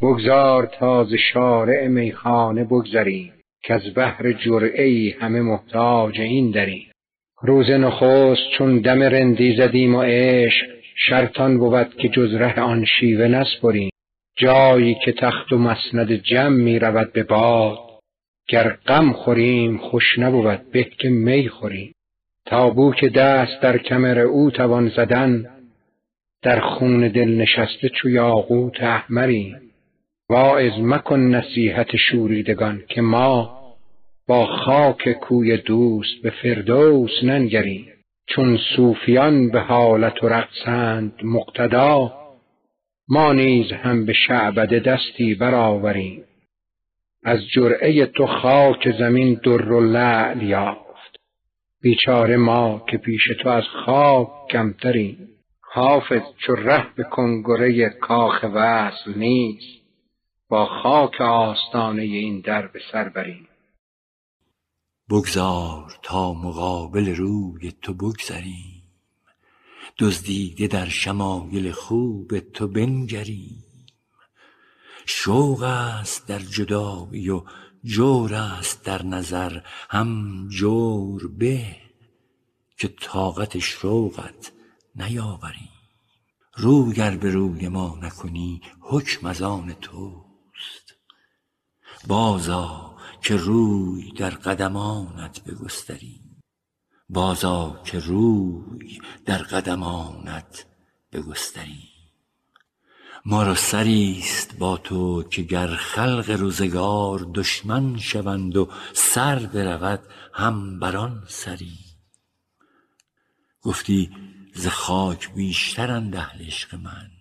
بگذار 0.01 0.65
تاز 0.79 1.07
شارع 1.33 1.87
میخانه 1.87 2.63
بگذریم. 2.63 3.33
که 3.63 3.73
از 3.73 3.93
بحر 3.95 4.31
جرعه 4.31 4.83
ای 4.83 5.09
همه 5.09 5.41
محتاج 5.41 6.21
این 6.21 6.51
داریم. 6.51 6.91
روز 7.41 7.69
نخست 7.69 8.49
چون 8.57 8.79
دم 8.79 9.03
رندی 9.03 9.55
زدیم 9.55 9.95
و 9.95 10.01
عشق 10.01 10.65
شرطان 10.95 11.57
بود 11.57 11.95
که 11.97 12.09
جز 12.09 12.33
ره 12.33 12.59
آن 12.59 12.85
شیوه 12.85 13.27
نسپریم. 13.27 13.89
جایی 14.35 14.95
که 15.05 15.11
تخت 15.11 15.53
و 15.53 15.57
مسند 15.57 16.11
جمع 16.11 16.55
می 16.55 16.79
رود 16.79 17.13
به 17.13 17.23
باد 17.23 17.77
گر 18.47 18.69
غم 18.69 19.13
خوریم 19.13 19.77
خوش 19.77 20.19
نبود 20.19 20.71
به 20.71 20.83
که 20.83 21.09
می 21.09 21.49
خوریم. 21.49 21.93
تابو 22.45 22.93
که 22.93 23.09
دست 23.09 23.61
در 23.61 23.77
کمر 23.77 24.19
او 24.19 24.51
توان 24.51 24.89
زدن 24.89 25.45
در 26.41 26.59
خون 26.59 27.07
دل 27.07 27.29
نشسته 27.29 27.89
چو 27.89 28.09
یاقوت 28.09 28.83
احمریم. 28.83 29.70
واعظ 30.31 30.73
مکن 30.79 31.19
نصیحت 31.19 31.95
شوریدگان 31.95 32.83
که 32.87 33.01
ما 33.01 33.61
با 34.27 34.45
خاک 34.45 35.11
کوی 35.11 35.57
دوست 35.57 36.21
به 36.23 36.29
فردوس 36.29 37.11
ننگریم. 37.23 37.87
چون 38.27 38.57
صوفیان 38.75 39.49
به 39.49 39.59
حالت 39.59 40.23
و 40.23 40.27
رقصند 40.27 41.13
مقتدا 41.23 42.13
ما 43.09 43.33
نیز 43.33 43.71
هم 43.71 44.05
به 44.05 44.13
شعبده 44.13 44.79
دستی 44.79 45.35
برآوریم. 45.35 46.23
از 47.23 47.39
جرعه 47.47 48.05
تو 48.05 48.27
خاک 48.27 48.91
زمین 48.99 49.33
در 49.33 49.71
و 49.71 49.81
لعل 49.81 50.41
یافت. 50.41 51.19
بیچاره 51.81 52.37
ما 52.37 52.85
که 52.89 52.97
پیش 52.97 53.23
تو 53.43 53.49
از 53.49 53.63
خاک 53.85 54.27
کمتریم. 54.51 55.17
حافظ 55.73 56.21
چو 56.37 56.55
ره 56.55 56.85
به 56.95 57.03
کنگره 57.03 57.89
کاخ 57.89 58.45
وصل 58.53 59.13
نیست. 59.15 59.80
با 60.51 60.65
خاک 60.83 61.21
آستانه 61.21 62.01
این 62.01 62.41
در 62.41 62.67
به 62.67 62.79
سر 62.91 63.09
بریم. 63.09 63.47
بگذار 65.09 65.99
تا 66.03 66.33
مقابل 66.33 67.15
روی 67.15 67.71
تو 67.81 67.93
بگذریم. 67.93 68.83
دزدیده 69.99 70.67
در 70.67 70.89
شمایل 70.89 71.71
خوب 71.71 72.39
تو 72.39 72.67
بنگریم. 72.67 73.63
شوق 75.05 75.63
است 75.63 76.27
در 76.27 76.39
جدایی 76.39 77.29
و 77.29 77.43
جور 77.83 78.33
است 78.33 78.85
در 78.85 79.03
نظر 79.03 79.59
هم 79.89 80.47
جور 80.49 81.27
به 81.27 81.75
که 82.77 82.87
طاقت 82.87 83.59
شوقت 83.59 84.51
نیاوریم. 84.95 85.69
رو 86.55 86.91
گر 86.91 87.17
به 87.17 87.31
روی 87.31 87.67
ما 87.67 87.99
نکنی 88.01 88.61
حکم 88.79 89.27
از 89.27 89.41
آن 89.41 89.73
توست 89.81 90.30
بازا 92.07 92.95
که 93.21 93.35
روی 93.35 94.11
در 94.11 94.29
قدمانت 94.29 95.43
بگستریم 95.43 96.43
بازا 97.09 97.81
که 97.85 97.99
روی 97.99 99.01
در 99.25 99.37
قدمانت 99.37 100.65
بگستریم 101.11 101.87
ما 103.25 103.43
را 103.43 103.55
سریست 103.55 104.57
با 104.57 104.77
تو 104.77 105.23
که 105.23 105.41
گر 105.41 105.67
خلق 105.67 106.29
روزگار 106.29 107.31
دشمن 107.33 107.97
شوند 107.97 108.57
و 108.57 108.69
سر 108.93 109.39
برود 109.39 109.99
هم 110.33 110.79
بر 110.79 110.97
آن 110.97 111.23
سریم 111.27 111.79
گفتی 113.61 114.11
ز 114.53 114.67
خاک 114.67 115.33
بیشترند 115.33 116.15
اهل 116.15 116.45
عشق 116.45 116.75
من. 116.75 117.11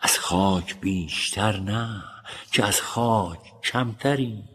از 0.00 0.18
خاک 0.18 0.80
بیشتر 0.80 1.60
نه. 1.60 2.04
که 2.52 2.64
از 2.64 2.80
خاک 2.80 3.60
کمتریم 3.62 4.48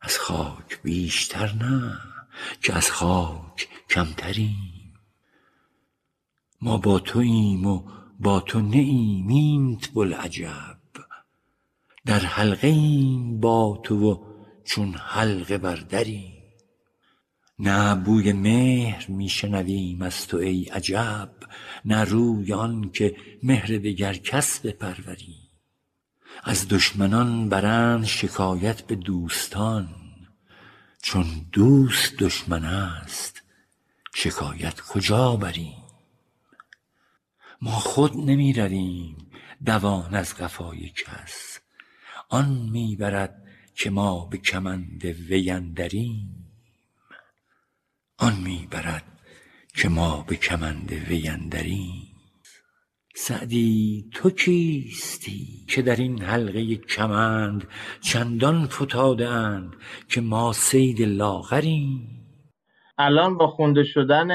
از 0.00 0.18
خاک 0.18 0.82
بیشتر 0.82 1.52
نه 1.52 1.98
که 2.62 2.74
از 2.74 2.90
خاک 2.90 3.68
کمتریم 3.90 4.94
ما 6.62 6.78
با 6.78 6.98
توییم 6.98 7.66
و 7.66 7.82
با 8.20 8.40
تو 8.40 8.60
نه 8.60 8.76
ایم 8.76 9.28
اینت 9.28 9.88
بوالعجب. 9.88 10.78
در 12.06 12.18
حلقه 12.18 12.68
ایم 12.68 13.40
با 13.40 13.80
تو 13.84 14.12
و 14.12 14.24
چون 14.64 14.94
حلقه 14.94 15.58
بر 15.58 15.76
دریم. 15.76 16.42
نه 17.58 17.94
بوی 17.94 18.32
مهر 18.32 19.10
می 19.10 19.28
شنویم 19.28 20.02
از 20.02 20.26
تو 20.26 20.36
ای 20.36 20.64
عجب 20.64 21.30
نه 21.84 22.04
روی 22.04 22.52
آن 22.52 22.90
که 22.90 23.16
مهر 23.42 23.66
دگر 23.66 24.14
کس 24.14 24.60
بپروریم. 24.60 25.41
از 26.44 26.68
دشمنان 26.68 27.48
برند 27.48 28.04
شکایت 28.04 28.82
به 28.82 28.96
دوستان. 28.96 29.88
چون 31.02 31.46
دوست 31.52 32.16
دشمن 32.16 32.64
است 32.64 33.42
شکایت 34.14 34.80
کجا 34.80 35.36
بریم؟ 35.36 35.82
ما 37.62 37.70
خود 37.70 38.16
نمی 38.16 38.52
رویم 38.52 39.16
دوان 39.64 40.14
از 40.14 40.34
قفای 40.34 40.88
کس. 40.88 41.58
آن 42.28 42.48
می 42.48 42.96
برد 42.96 43.42
که 43.74 43.90
ما 43.90 44.26
به 44.26 44.38
کمند 44.38 45.04
وی 45.04 45.50
اندریم. 45.50 46.48
آن 48.18 48.36
می 48.36 48.68
برد 48.70 49.18
که 49.74 49.88
ما 49.88 50.22
به 50.22 50.36
کمند 50.36 50.92
وی 50.92 51.28
اندریم. 51.28 52.11
سعدی 53.14 54.10
تو 54.12 54.30
کیستی 54.30 55.66
که 55.68 55.82
در 55.82 55.96
این 55.96 56.22
حلقه 56.22 56.76
کمند 56.76 57.68
چندان 58.00 58.66
فتاده 58.66 59.28
اند 59.28 59.76
که 60.08 60.20
ما 60.20 60.52
صید 60.52 61.02
لاغریم؟ 61.02 62.08
الان 62.98 63.36
با 63.38 63.46
خونده 63.46 63.84
شدن 63.84 64.30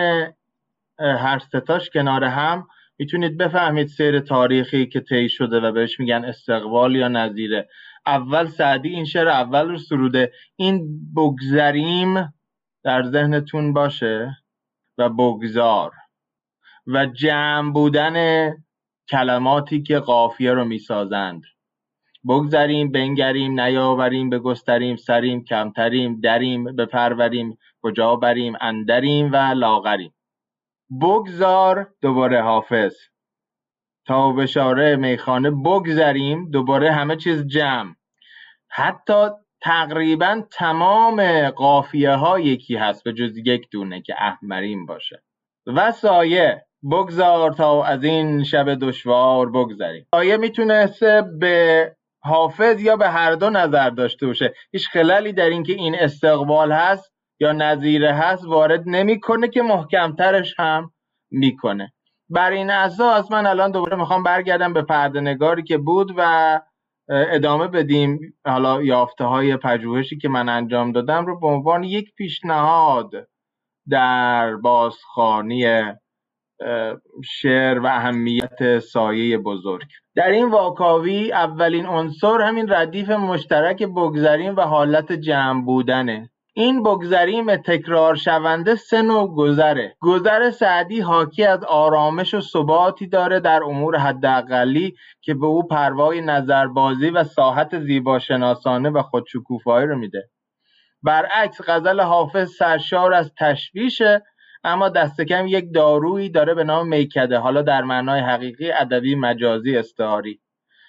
هر 1.00 1.40
ستاش 1.40 1.90
کنار 1.90 2.24
هم 2.24 2.68
می‌تونید 3.00 3.38
بفهمید 3.38 3.88
سیر 3.88 4.20
تاریخی 4.20 4.86
که 4.86 5.00
طی 5.00 5.30
شده 5.30 5.60
و 5.60 5.72
بهش 5.72 6.00
میگن 6.00 6.26
استقبال 6.26 6.96
یا 6.96 7.08
نظیره. 7.08 7.70
اول 8.06 8.48
سعدی 8.48 8.90
این 8.90 9.06
شعر 9.06 9.28
اول 9.28 9.70
رو 9.70 9.78
سروده. 9.78 10.32
این 10.56 11.00
بگذریم 11.16 12.34
در 12.84 13.04
ذهنتون 13.04 13.74
باشه 13.74 14.38
و 14.98 15.10
بگذار. 15.10 15.92
و 16.88 17.06
جمع 17.06 17.74
بودن 17.74 18.50
کلماتی 19.10 19.84
که 19.84 20.00
قافیه 20.00 20.52
رو 20.54 20.66
می‌سازند. 20.66 21.42
بگذریم 22.30 22.92
بنگریم 22.92 23.60
نیاوریم 23.60 24.30
بگستریم 24.30 24.96
سریم 24.96 25.44
کمتریم 25.44 26.20
دریم 26.22 26.64
بپروریم 26.64 27.58
کجا 27.82 28.16
بریم 28.16 28.54
اندریم 28.62 29.32
و 29.32 29.36
لاغریم. 29.36 30.14
بگذار 31.02 31.94
دوباره 32.02 32.42
حافظ. 32.42 32.96
تا 34.06 34.32
بشاره 34.32 34.96
میخانه 34.96 35.52
بگذریم 35.52 36.52
دوباره 36.52 36.92
همه 36.92 37.16
چیز 37.16 37.48
جمع. 37.48 37.94
حتی 38.70 39.30
تقریبا 39.62 40.42
تمام 40.52 41.50
قافیه 41.50 42.12
ها 42.12 42.40
یکی 42.40 42.76
هست 42.76 43.04
به 43.04 43.14
جز 43.14 43.38
یک 43.38 43.68
دونه 43.72 44.02
که 44.02 44.16
احمرین 44.18 44.86
باشه. 44.86 45.24
و 45.68 45.92
سایه. 45.92 46.67
بگذار 46.92 47.52
تا 47.52 47.84
از 47.84 48.04
این 48.04 48.44
شب 48.44 48.74
دشوار 48.74 49.50
بگذریم. 49.50 50.08
سایه 50.16 50.38
می‌تونسته 50.38 51.24
به 51.40 51.96
حافظ 52.24 52.82
یا 52.82 52.96
به 52.96 53.10
هر 53.10 53.36
دو 53.36 53.50
نظر 53.50 53.90
داشته 53.90 54.28
باشه. 54.28 54.54
هیچ 54.72 54.90
خلالی 54.90 55.34
در 55.34 55.50
اینکه 55.50 55.74
این 55.74 55.96
استقبال 55.96 56.72
هست 56.72 57.14
یا 57.40 57.52
نظیره 57.52 58.14
هست 58.14 58.46
وارد 58.46 58.84
نمی‌کنه 58.86 59.48
که 59.48 59.62
محکمترش 59.62 60.60
هم 60.60 60.92
می‌کنه. 61.32 61.94
بر 62.30 62.52
این 62.52 62.70
اساس 62.70 63.32
من 63.32 63.46
الان 63.46 63.72
دوباره 63.72 63.98
می‌خوام 63.98 64.24
برگردم 64.24 64.74
به 64.74 64.82
پردنگاری 64.82 65.64
که 65.64 65.78
بود 65.78 66.12
و 66.18 66.62
ادامه 67.10 67.68
بدیم. 67.68 68.20
حالا 68.46 68.84
یافته 68.84 69.24
های 69.24 69.58
پژوهشی 69.58 70.18
که 70.18 70.30
من 70.30 70.50
انجام 70.50 70.92
دادم 70.92 71.26
رو 71.26 71.40
به 71.40 71.48
عنوان 71.48 71.84
یک 71.84 72.14
پیشنهاد 72.18 73.12
در 73.90 74.56
بازخانی 74.56 75.84
شعر 77.26 77.80
و 77.80 77.86
اهمیت 77.86 78.80
سایه 78.80 79.38
بزرگ. 79.38 79.88
در 80.16 80.32
این 80.32 80.50
واکاوی 80.50 81.32
اولین 81.32 81.86
عنصر 81.86 82.42
همین 82.42 82.70
ردیف 82.70 83.10
مشترک 83.10 83.84
بگذریم 83.84 84.56
و 84.56 84.62
حالت 84.62 85.12
جمع 85.12 85.66
بودنه. 85.66 86.30
این 86.54 86.84
بگذریم 86.84 87.56
تکرار 87.56 88.16
شونده 88.16 88.76
سه 88.76 89.02
نوع 89.02 89.36
گذره. 89.36 89.96
گذر 90.00 90.52
سعدی 90.52 91.00
حاکی 91.00 91.44
از 91.44 91.64
آرامش 91.64 92.34
و 92.34 92.42
ثباتی 92.42 93.08
داره 93.08 93.40
در 93.40 93.64
امور 93.64 93.98
حداقلی 93.98 94.96
که 95.22 95.34
به 95.34 95.46
او 95.46 95.68
پروای 95.68 96.22
نظربازی 96.22 97.10
و 97.10 97.24
ساحت 97.24 97.80
زیباشناسانه 97.80 98.90
و 98.90 99.02
خودشکوفایی 99.02 99.88
رو 99.88 99.98
میده. 99.98 100.30
برعکس 101.04 101.62
غزل 101.68 102.00
حافظ 102.00 102.52
سرشار 102.52 103.14
از 103.14 103.32
تشویشه 103.40 104.24
اما 104.64 104.90
دست 104.90 105.22
کم 105.22 105.48
یک 105.48 105.74
دارویی 105.74 106.30
داره 106.30 106.54
به 106.54 106.64
نام 106.64 106.88
میکده 106.88 107.38
حالا 107.38 107.62
در 107.62 107.82
معنای 107.82 108.20
حقیقی 108.20 108.72
ادبی 108.72 109.16
مجازی 109.16 109.78
استعاری 109.78 110.42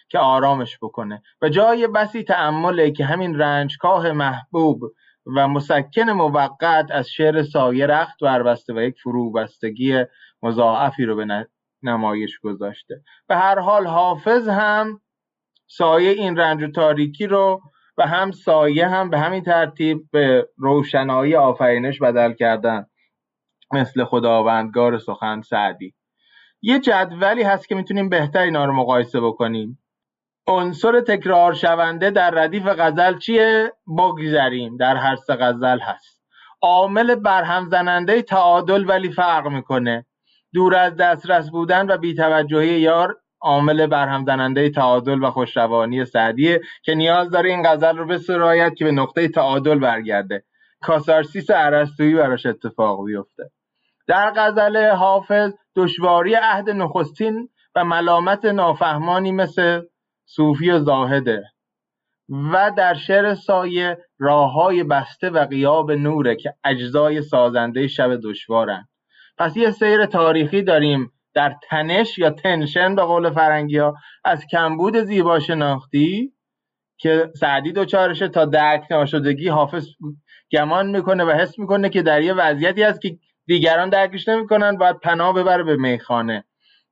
که 0.08 0.18
آرامش 0.18 0.78
بکنه. 0.82 1.22
و 1.42 1.48
جای 1.48 1.86
بسی 1.86 2.22
تأمله 2.22 2.90
که 2.90 3.04
همین 3.04 3.38
رنجکاه 3.38 4.12
محبوب 4.12 4.82
و 5.36 5.48
مسکن 5.48 6.10
موقت 6.10 6.86
از 6.90 7.08
شعر 7.08 7.42
سایه 7.42 7.86
رخت 7.86 8.20
بربسته 8.22 8.74
و 8.74 8.80
یک 8.80 9.00
فروبستگی 9.00 10.04
مضاعفی 10.42 11.04
رو 11.04 11.16
به 11.16 11.46
نمایش 11.82 12.38
گذاشته. 12.38 13.02
به 13.26 13.36
هر 13.36 13.58
حال 13.58 13.86
حافظ 13.86 14.48
هم 14.48 15.00
سایه 15.66 16.10
این 16.10 16.36
رنج 16.36 16.62
و 16.62 16.70
تاریکی 16.70 17.26
رو 17.26 17.62
و 17.98 18.06
هم 18.06 18.30
سایه 18.30 18.88
هم 18.88 19.10
به 19.10 19.18
همین 19.18 19.42
ترتیب 19.42 20.08
به 20.12 20.48
روشنایی 20.56 21.36
آفرینش 21.36 21.98
بدل 21.98 22.32
کردن. 22.32 22.86
مثل 23.72 24.04
خداوندگار 24.04 24.98
سخن 24.98 25.40
سعدی. 25.40 25.94
یه 26.62 26.78
جدولی 26.78 27.42
هست 27.42 27.68
که 27.68 27.74
می‌تونیم 27.74 28.08
بهتر 28.08 28.42
اینا 28.42 28.64
رو 28.64 28.72
مقایسه 28.72 29.20
بکنیم. 29.20 29.82
عنصر 30.46 31.00
تکرار 31.00 31.52
شونده 31.52 32.10
در 32.10 32.30
ردیف 32.30 32.66
غزل 32.66 33.18
چیه؟ 33.18 33.72
بگذریم 33.98 34.76
در 34.76 34.96
هر 34.96 35.16
سه 35.16 35.34
غزل 35.34 35.78
هست. 35.78 36.22
عامل 36.62 37.14
برهم 37.14 37.68
زننده 37.68 38.22
تعادل 38.22 38.84
ولی 38.88 39.10
فرق 39.10 39.46
می‌کنه. 39.48 40.06
دور 40.54 40.74
از 40.74 40.96
دسترس 40.96 41.50
بودن 41.50 41.90
و 41.90 41.96
بیتوجهی 41.96 42.80
یار 42.80 43.16
عامل 43.40 43.86
برهم 43.86 44.24
زننده 44.24 44.70
تعادل 44.70 45.24
و 45.24 45.30
خوشروانی 45.30 46.04
سعدیه 46.04 46.60
که 46.82 46.94
نیاز 46.94 47.30
داره 47.30 47.50
این 47.50 47.62
غزل 47.66 47.96
رو 47.96 48.06
به 48.06 48.18
سرایت 48.18 48.74
که 48.74 48.84
به 48.84 48.92
نقطه 48.92 49.28
تعادل 49.28 49.78
برگرده. 49.78 50.44
کاسارسیس 50.80 51.50
عرستویی 51.50 52.14
براش 52.14 52.46
اتفاق 52.46 53.04
بیفته. 53.04 53.50
در 54.08 54.32
غزل 54.36 54.90
حافظ 54.90 55.52
دشواری 55.76 56.34
عهد 56.34 56.70
نخستین 56.70 57.48
و 57.74 57.84
ملامت 57.84 58.44
نافهمانی 58.44 59.32
مثل 59.32 59.82
صوفی 60.26 60.70
و 60.70 60.78
زاهده 60.78 61.44
و 62.28 62.72
در 62.76 62.94
شعر 62.94 63.34
سایه 63.34 63.98
راههای 64.18 64.84
بسته 64.84 65.30
و 65.30 65.44
قیاب 65.44 65.92
نوره 65.92 66.36
که 66.36 66.54
اجزای 66.64 67.22
سازنده 67.22 67.86
شب 67.86 68.16
دشوارن. 68.24 68.88
پس 69.38 69.56
یه 69.56 69.70
سیر 69.70 70.06
تاریخی 70.06 70.62
داریم 70.62 71.12
در 71.34 71.54
تنش 71.70 72.18
یا 72.18 72.30
تنشن 72.30 72.94
به 72.94 73.02
قول 73.02 73.30
فرنگی 73.30 73.78
ها 73.78 73.94
از 74.24 74.46
کمبود 74.46 74.96
زیبا 74.96 75.38
شناختی 75.38 76.32
که 76.98 77.30
سعدی 77.36 77.72
دوچارشه 77.72 78.28
تا 78.28 78.44
درک 78.44 78.84
ناشدگی 78.90 79.48
حافظ 79.48 79.86
گمان 80.52 80.90
می‌کنه 80.90 81.24
و 81.24 81.30
حس 81.30 81.58
می‌کنه 81.58 81.88
که 81.88 82.02
در 82.02 82.22
یه 82.22 82.34
وضعیتی 82.34 82.82
هست 82.82 83.00
که 83.00 83.18
دیگران 83.48 83.88
درکش 83.88 84.28
نمی‌کنن 84.28 84.76
باید 84.76 85.00
پناه 85.00 85.34
ببره 85.34 85.62
به 85.62 85.76
میخانه. 85.76 86.44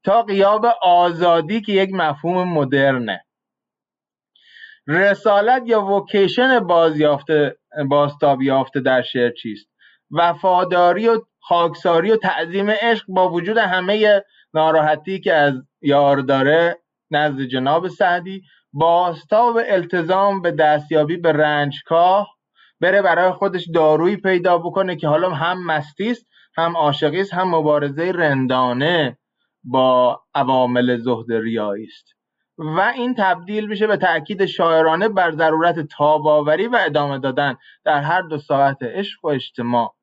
تا 0.04 0.22
قیاب 0.22 0.66
آزادی 0.82 1.60
که 1.60 1.72
یک 1.72 1.90
مفهوم 1.92 2.48
مدرنه. 2.48 3.24
رسالت 4.86 5.62
یا 5.66 5.82
وکیشن 5.82 6.60
بازیافته 6.60 7.56
بازتاب 7.88 8.42
یافته 8.42 8.80
در 8.80 9.02
شعر 9.02 9.30
چیست؟ 9.30 9.66
وفاداری 10.10 11.08
و 11.08 11.20
خاکساری 11.40 12.10
و 12.12 12.16
تعظیم 12.16 12.70
عشق 12.70 13.04
با 13.08 13.28
وجود 13.28 13.58
همه 13.58 14.22
ناراحتی 14.54 15.20
که 15.20 15.34
از 15.34 15.54
یار 15.82 16.16
داره 16.16 16.78
نزد 17.10 17.40
جناب 17.40 17.88
سعدی 17.88 18.42
بازتاب 18.72 19.60
التزام 19.66 20.42
به 20.42 20.50
دستیابی 20.50 21.16
به 21.16 21.32
رنجکاه 21.32 22.36
بره 22.80 23.02
برای 23.02 23.32
خودش 23.32 23.68
دارویی 23.74 24.16
پیدا 24.16 24.58
بکنه 24.58 24.96
که 24.96 25.08
حالا 25.08 25.30
هم 25.30 25.66
مستی 25.66 26.10
است 26.10 26.26
هم 26.56 26.76
عاشقی 26.76 27.20
است 27.20 27.34
هم 27.34 27.54
مبارزه 27.54 28.12
رندانه 28.14 29.18
با 29.64 30.20
عوامل 30.34 30.96
زهد 30.96 31.32
ریایی 31.32 31.84
است. 31.84 32.16
و 32.58 32.80
این 32.80 33.14
تبدیل 33.18 33.66
میشه 33.66 33.86
به 33.86 33.96
تاکید 33.96 34.46
شاعرانه 34.46 35.08
بر 35.08 35.30
ضرورت 35.30 35.80
تاباوری 35.80 36.66
و 36.66 36.78
ادامه 36.80 37.18
دادن 37.18 37.56
در 37.84 38.00
هر 38.00 38.22
دو 38.22 38.38
ساعت 38.38 38.82
عشق 38.82 39.24
و 39.24 39.28
اجتماع. 39.28 39.94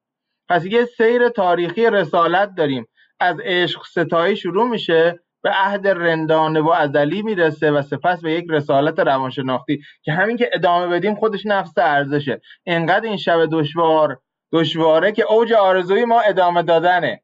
پس 0.49 0.65
یه 0.65 0.85
سیر 0.85 1.29
تاریخی 1.29 1.89
رسالت 1.89 2.55
داریم. 2.55 2.87
از 3.19 3.39
عشق 3.43 3.83
ستایی 3.85 4.35
شروع 4.35 4.69
میشه 4.69 5.19
به 5.43 5.49
عهد 5.49 5.87
رندانه 5.87 6.59
و 6.59 6.69
ازلی 6.69 7.21
می‌رسه 7.21 7.71
و 7.71 7.81
سپس 7.81 8.21
به 8.21 8.31
یک 8.31 8.45
رسالت 8.49 8.99
روانشناختی 8.99 9.81
که 10.03 10.11
همین 10.11 10.37
که 10.37 10.49
ادامه 10.53 10.87
بدیم 10.87 11.15
خودش 11.15 11.45
نفس 11.45 11.77
ارزشه. 11.77 12.41
انقدر 12.65 13.05
این 13.05 13.17
شب 13.17 13.45
دشوار 13.51 14.19
دشواره 14.53 15.11
که 15.11 15.23
اوج 15.31 15.53
آرزوی 15.53 16.05
ما 16.05 16.21
ادامه 16.21 16.63
دادنه. 16.63 17.21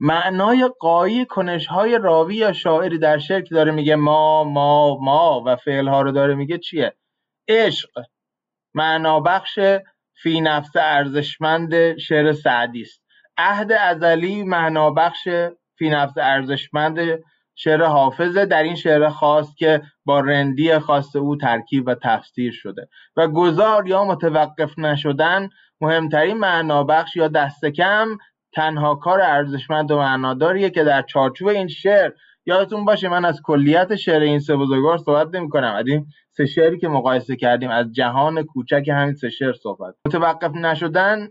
معنای 0.00 0.70
قایی 0.80 1.24
کنش 1.24 1.66
های 1.66 1.98
راوی 1.98 2.36
یا 2.36 2.52
شاعری 2.52 2.98
در 2.98 3.18
شعر 3.18 3.40
که 3.40 3.54
داره 3.54 3.72
میگه 3.72 3.96
ما 3.96 4.44
ما 4.44 4.98
ما 5.00 5.42
و 5.46 5.56
فعل 5.56 5.88
ها 5.88 6.02
رو 6.02 6.12
داره 6.12 6.34
میگه 6.34 6.58
چیه؟ 6.58 6.94
عشق. 7.48 7.90
معنا 8.74 9.20
بخش 9.20 9.58
فی 10.22 10.40
نفس 10.40 10.76
ارزشمند 10.76 11.98
شعر 11.98 12.32
سعدی 12.32 12.82
است. 12.82 13.02
عهد 13.36 13.72
ازلی 13.72 14.42
معنا 14.42 14.90
بخش 14.90 15.28
فی 15.78 15.90
نفس 15.90 16.18
ارزشمند 16.18 16.98
شعر 17.54 17.84
حافظه 17.84 18.46
در 18.46 18.62
این 18.62 18.74
شعر 18.74 19.08
خاص 19.08 19.54
که 19.54 19.82
با 20.04 20.20
رندی 20.20 20.78
خاص 20.78 21.16
او 21.16 21.36
ترکیب 21.36 21.88
و 21.88 21.94
تفسیر 21.94 22.52
شده. 22.52 22.88
و 23.16 23.28
گذار 23.28 23.88
یا 23.88 24.04
متوقف 24.04 24.78
نشدن 24.78 25.48
مهمترین 25.80 26.36
معنابخش 26.36 27.16
یا 27.16 27.28
دست 27.28 27.64
کم 27.64 28.18
تنها 28.52 28.94
کار 28.94 29.20
ارزشمند 29.20 29.90
و 29.90 29.98
معناداریه 29.98 30.70
که 30.70 30.84
در 30.84 31.02
چارچوب 31.02 31.48
این 31.48 31.68
شعر 31.68 32.10
یادتون 32.46 32.84
باشه 32.84 33.08
من 33.08 33.24
از 33.24 33.40
کلیت 33.44 33.96
شعر 33.96 34.22
این 34.22 34.38
سه 34.38 34.56
بزرگوار 34.56 34.98
صحبت 34.98 35.34
نمی 35.34 35.48
کنم 35.48 35.74
از 35.74 35.86
این 35.86 36.06
سه 36.30 36.46
شعری 36.46 36.78
که 36.78 36.88
مقایسه 36.88 37.36
کردیم 37.36 37.70
از 37.70 37.92
جهان 37.92 38.42
کوچک 38.42 38.88
همین 38.88 39.14
سه 39.14 39.30
شعر 39.30 39.52
صحبت. 39.52 39.94
متوقف 40.06 40.54
نشدن 40.54 41.28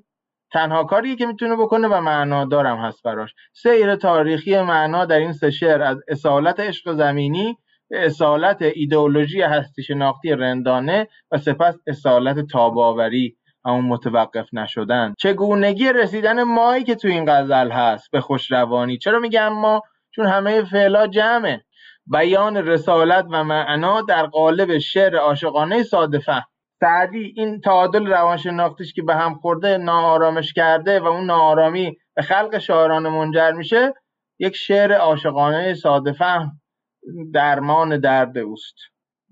تنها 0.52 0.84
کاریه 0.84 1.16
که 1.16 1.26
می‌تونه 1.26 1.56
بکنه 1.56 1.88
و 1.88 2.02
معنادارم 2.02 2.78
هست 2.78 3.04
براش. 3.04 3.34
سیر 3.54 3.96
تاریخی 3.96 4.62
معنا 4.62 5.06
در 5.06 5.20
این 5.20 5.34
سه 5.34 5.52
شعر 5.52 5.82
از 5.82 5.98
اصالت 6.08 6.60
عشق 6.60 6.94
زمینی 6.94 7.58
به 7.90 8.06
اصالت 8.06 8.62
ایدئولوژی 8.62 9.42
هستی 9.42 9.84
شناختی 9.84 10.32
رندانه 10.32 11.08
و 11.32 11.38
سپس 11.38 11.78
اصالت 11.88 12.40
تاباوری 12.40 13.38
همون 13.66 13.86
متوقف 13.86 14.54
نشدن. 14.54 15.14
چگونگی 15.20 15.94
رسیدن 15.94 16.44
مایی 16.44 16.84
که 16.84 16.96
تو 16.96 17.08
این 17.08 17.26
غزل 17.28 17.72
هست 17.72 18.12
به 18.12 18.22
خوشروانی 18.22 18.98
چرا 18.98 19.20
میگم 19.20 19.54
ما؟ 19.54 19.82
چون 20.16 20.26
همه 20.26 20.64
فعلا 20.64 21.08
جمعه. 21.08 21.62
بیان 22.08 22.58
رسالت 22.58 23.26
و 23.32 23.44
معنا 23.44 24.02
در 24.02 24.26
قالب 24.26 24.78
شعر 24.78 25.16
عاشقانه 25.16 25.84
ساده 25.84 26.20
فهم. 26.20 26.44
سعدی 26.80 27.34
این 27.38 27.62
تعادل 27.62 28.08
روانشناختیش 28.08 28.94
که 28.94 29.02
به 29.02 29.16
هم 29.16 29.36
خورده 29.36 29.78
ناآرامش 29.78 30.54
کرده 30.54 31.00
و 31.00 31.06
اون 31.06 31.26
ناآرامی 31.26 31.98
به 32.16 32.22
خلق 32.22 32.58
شاعرانه 32.58 33.10
منجر 33.10 33.52
میشه 33.52 33.94
یک 34.40 34.56
شعر 34.56 34.94
عاشقانه 34.94 35.74
ساده 35.74 36.12
فهم 36.12 36.62
درمان 37.34 38.00
درد 38.00 38.38
اوست. 38.38 38.76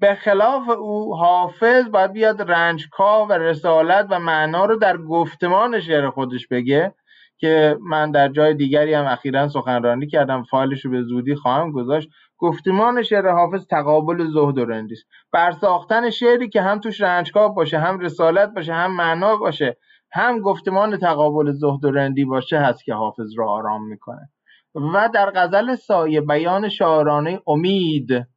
به 0.01 0.15
خلاف 0.15 0.69
او 0.69 1.15
حافظ 1.17 1.89
باید 1.91 2.11
بیاد 2.11 2.51
رنجکا 2.51 3.25
و 3.25 3.33
رسالت 3.33 4.07
و 4.09 4.19
معنا 4.19 4.65
رو 4.65 4.75
در 4.75 4.97
گفتمان 4.97 5.79
شعر 5.79 6.09
خودش 6.09 6.47
بگه 6.47 6.93
که 7.37 7.77
من 7.81 8.11
در 8.11 8.29
جای 8.29 8.53
دیگری 8.53 8.93
هم 8.93 9.05
اخیرا 9.05 9.47
سخنرانی 9.47 10.07
کردم 10.07 10.43
فایلش 10.43 10.85
رو 10.85 10.91
به 10.91 11.01
زودی 11.01 11.35
خواهم 11.35 11.71
گذاشت. 11.71 12.09
گفتمان 12.37 13.03
شعر 13.03 13.27
حافظ 13.31 13.67
تقابل 13.67 14.25
زهد 14.25 14.57
و 14.57 14.65
رندی 14.65 14.93
است. 14.93 15.05
بر 15.31 15.51
ساختن 15.51 16.09
شعری 16.09 16.49
که 16.49 16.61
هم 16.61 16.79
توش 16.79 17.01
رنجکاو 17.01 17.53
باشه 17.53 17.79
هم 17.79 17.99
رسالت 17.99 18.53
باشه 18.55 18.73
هم 18.73 18.95
معنا 18.95 19.35
باشه 19.35 19.77
هم 20.11 20.39
گفتمان 20.39 20.97
تقابل 20.97 21.51
زهد 21.51 21.85
و 21.85 21.91
رندی 21.91 22.25
باشه 22.25 22.59
هست 22.59 22.83
که 22.83 22.93
حافظ 22.93 23.37
را 23.37 23.49
آرام 23.49 23.87
می‌کنه. 23.87 24.29
و 24.75 25.09
در 25.13 25.31
غزل 25.35 25.75
سایه 25.75 26.21
بیان 26.21 26.69
شاعرانه 26.69 27.39
امید. 27.47 28.27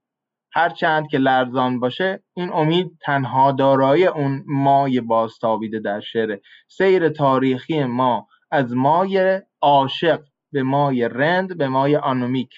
هر 0.54 0.68
چند 0.68 1.08
که 1.08 1.18
لرزان 1.18 1.80
باشه 1.80 2.22
این 2.34 2.52
امید 2.52 2.98
تنها 3.02 3.52
دارای 3.52 4.06
اون 4.06 4.44
مای 4.46 5.00
بازتابیده 5.00 5.78
در 5.78 6.00
شعر. 6.00 6.38
سیر 6.68 7.08
تاریخی 7.08 7.84
ما 7.84 8.28
از 8.50 8.74
مای 8.74 9.40
عاشق 9.62 10.20
به 10.52 10.62
مای 10.62 11.08
رند 11.08 11.58
به 11.58 11.68
مای 11.68 11.96
آنومیک. 11.96 12.50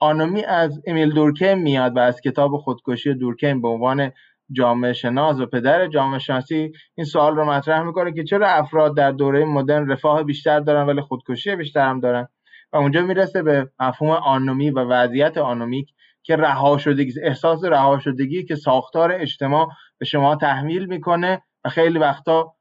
آنومی 0.00 0.44
از 0.44 0.80
امیل 0.86 1.12
دورکیم 1.12 1.58
میاد 1.58 1.96
و 1.96 1.98
از 1.98 2.20
کتاب 2.20 2.56
خودکشی 2.56 3.14
دورکیم 3.14 3.62
به 3.62 3.68
عنوان 3.68 4.12
جامعه 4.52 4.92
شناس 4.92 5.40
و 5.40 5.46
پدر 5.46 5.86
جامعه 5.86 6.18
شناسی 6.18 6.72
این 6.94 7.04
سوال 7.04 7.36
رو 7.36 7.44
مطرح 7.44 7.82
می‌کنه 7.82 8.12
که 8.12 8.24
چرا 8.24 8.48
افراد 8.48 8.96
در 8.96 9.12
دوره 9.12 9.44
مدرن 9.44 9.90
رفاه 9.90 10.22
بیشتر 10.22 10.60
دارن 10.60 10.86
ولی 10.86 11.00
خودکشی 11.00 11.56
بیشتر 11.56 11.88
هم 11.88 12.00
دارن؟ 12.00 12.28
و 12.72 12.76
اونجا 12.76 13.02
می‌رسه 13.02 13.42
به 13.42 13.70
مفهوم 13.80 14.10
آنومی 14.10 14.70
و 14.70 14.80
وضعیت 14.84 15.38
آنومیک 15.38 15.88
که 16.28 16.36
رها 16.36 16.78
شدگی 16.78 17.12
احساس 17.22 17.64
رها 17.64 17.98
شدگی 17.98 18.44
که 18.44 18.56
ساختار 18.56 19.12
اجتماع 19.12 19.68
به 19.98 20.04
شما 20.04 20.36
تحمیل 20.36 20.86
می‌کنه 20.86 21.42
و 21.64 21.68
خیلی 21.68 21.98
وقتا 21.98 22.54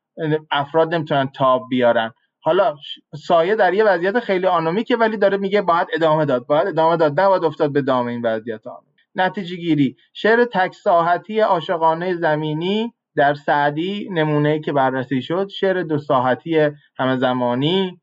افراد 0.52 0.94
نمی‌تونن 0.94 1.28
تاب 1.28 1.66
بیارن. 1.70 2.12
حالا 2.40 2.76
سایه 3.16 3.56
در 3.56 3.74
یه 3.74 3.84
وضعیت 3.84 4.20
خیلی 4.20 4.48
آنومیکه 4.48 4.98
ولی 4.98 5.18
داره 5.18 5.38
میگه 5.38 5.62
باید 5.62 5.88
ادامه 5.94 6.26
داد. 6.26 6.46
باید 6.48 6.68
ادامه 6.68 6.98
داد. 6.98 7.16
باید 7.16 7.44
افتاد 7.44 7.74
به 7.74 7.82
دام 7.82 8.08
این 8.08 8.22
وضعیت 8.22 8.68
آنومیک 8.68 8.96
نتیجه 9.16 9.56
گیری. 9.56 9.96
شعر 10.14 10.46
تک 10.46 10.74
ساحتی 10.74 11.40
عاشقانه 11.40 12.14
زمینی 12.16 12.94
در 13.16 13.34
سعدی 13.34 14.10
نمونه 14.12 14.60
که 14.60 14.74
بررسی 14.74 15.22
شد. 15.22 15.48
شعر 15.50 15.84
دو 15.84 15.98
ساحتی 15.98 16.70
همه 16.98 17.18
زمانی 17.18 18.02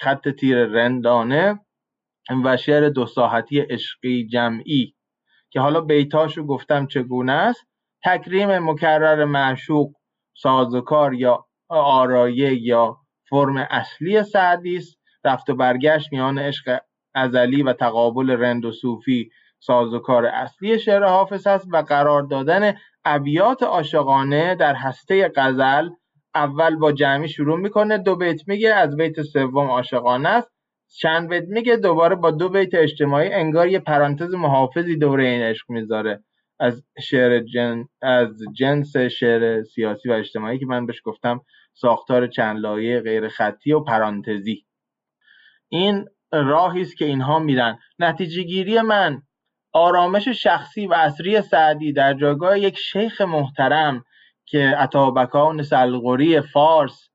خط 0.00 0.28
تیر 0.28 0.64
رندانه. 0.64 1.60
و 2.44 2.56
شعر 2.56 2.88
دو 2.88 3.06
ساحتی 3.06 3.60
عشقی 3.60 4.26
جمعی 4.26 4.94
که 5.50 5.60
حالا 5.60 5.80
بیتاشو 5.80 6.46
گفتم 6.46 6.86
چگونه 6.86 7.32
است؟ 7.32 7.66
تکریم 8.04 8.58
مکرر 8.58 9.24
معشوق 9.24 9.92
سازوکار 10.36 11.14
یا 11.14 11.46
آرایه 11.68 12.62
یا 12.62 12.96
فرم 13.30 13.56
اصلی 13.56 14.22
سعدی 14.22 14.76
است. 14.76 14.98
رفت 15.24 15.50
و 15.50 15.54
برگشت 15.54 16.12
میان 16.12 16.38
عشق 16.38 16.78
ازلی 17.14 17.62
و 17.62 17.72
تقابل 17.72 18.30
رند 18.30 18.64
و 18.64 18.72
صوفی 18.72 19.30
سازوکار 19.60 20.26
اصلی 20.26 20.78
شعر 20.78 21.04
حافظ 21.04 21.46
است 21.46 21.66
و 21.72 21.76
قرار 21.76 22.22
دادن 22.22 22.74
ابیات 23.04 23.62
عاشقانه 23.62 24.54
در 24.54 24.74
هسته 24.74 25.32
غزل 25.36 25.90
اول 26.34 26.76
با 26.76 26.92
جمعی 26.92 27.28
شروع 27.28 27.58
می‌کنه. 27.58 27.98
دو 27.98 28.16
بیت 28.16 28.48
میگه 28.48 28.74
از 28.74 28.96
بیت 28.96 29.22
سوم 29.22 29.70
عاشقانه 29.70 30.28
است. 30.28 30.55
چند 30.88 31.28
بیت 31.28 31.44
میگه 31.48 31.76
دوباره 31.76 32.14
با 32.14 32.30
دو 32.30 32.48
بیت 32.48 32.74
اجتماعی 32.74 33.32
انگار 33.32 33.68
یه 33.68 33.78
پرانتز 33.78 34.34
محافظی 34.34 34.96
دوره 34.96 35.26
این 35.26 35.42
عشق 35.42 35.70
می‌ذاره. 35.70 36.24
از 36.60 36.84
شعر 37.02 37.40
جن... 37.40 37.84
از 38.02 38.42
جنس 38.52 38.96
شعر 38.96 39.62
سیاسی 39.62 40.08
و 40.08 40.12
اجتماعی 40.12 40.58
که 40.58 40.66
من 40.66 40.86
بهش 40.86 41.00
گفتم 41.04 41.40
ساختار 41.74 42.26
چند 42.26 42.58
لایه 42.58 43.00
غیر 43.00 43.28
خطی 43.28 43.72
و 43.72 43.80
پرانتزی. 43.80 44.66
این 45.68 46.08
راهی 46.32 46.80
است 46.80 46.96
که 46.96 47.04
اینها 47.04 47.38
میرن. 47.38 47.78
نتیجه 47.98 48.42
گیری 48.42 48.80
من 48.80 49.22
آرامش 49.72 50.28
شخصی 50.28 50.86
و 50.86 50.94
اصری 50.94 51.42
سعدی 51.42 51.92
در 51.92 52.14
جایگاه 52.14 52.58
یک 52.58 52.78
شیخ 52.78 53.20
محترم 53.20 54.04
که 54.46 54.58
عطابکان 54.58 55.62
سلغوری 55.62 56.40
فارس 56.40 57.08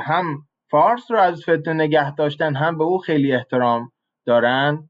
هم 0.00 0.47
فارس 0.70 1.10
رو 1.10 1.18
از 1.18 1.42
فتنه 1.42 1.72
نگه 1.72 2.14
داشتن 2.14 2.54
هم 2.54 2.78
به 2.78 2.84
او 2.84 2.98
خیلی 2.98 3.32
احترام 3.32 3.92
دارن. 4.26 4.88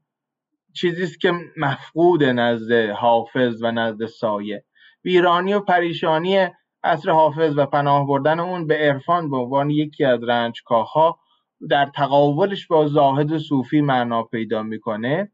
چیزی 0.73 1.03
است 1.03 1.19
که 1.19 1.33
مفقود 1.57 2.23
نزد 2.23 2.89
حافظ 2.89 3.63
و 3.63 3.71
نزد 3.71 4.05
سایه. 4.05 4.63
ویرانی 5.05 5.53
و 5.53 5.59
پریشانی 5.59 6.47
اصر 6.83 7.11
حافظ 7.11 7.57
و 7.57 7.65
پناه 7.65 8.07
بردن 8.07 8.39
اون 8.39 8.67
به 8.67 8.77
عرفان 8.77 9.29
به 9.29 9.37
عنوان 9.37 9.69
یکی 9.69 10.05
از 10.05 10.23
رنجکاها 10.23 11.19
در 11.69 11.85
تقابلش 11.95 12.67
با 12.67 12.87
زاهد 12.87 13.37
صوفی 13.37 13.81
معنا 13.81 14.23
پیدا 14.23 14.63
می‌کنه 14.63 15.31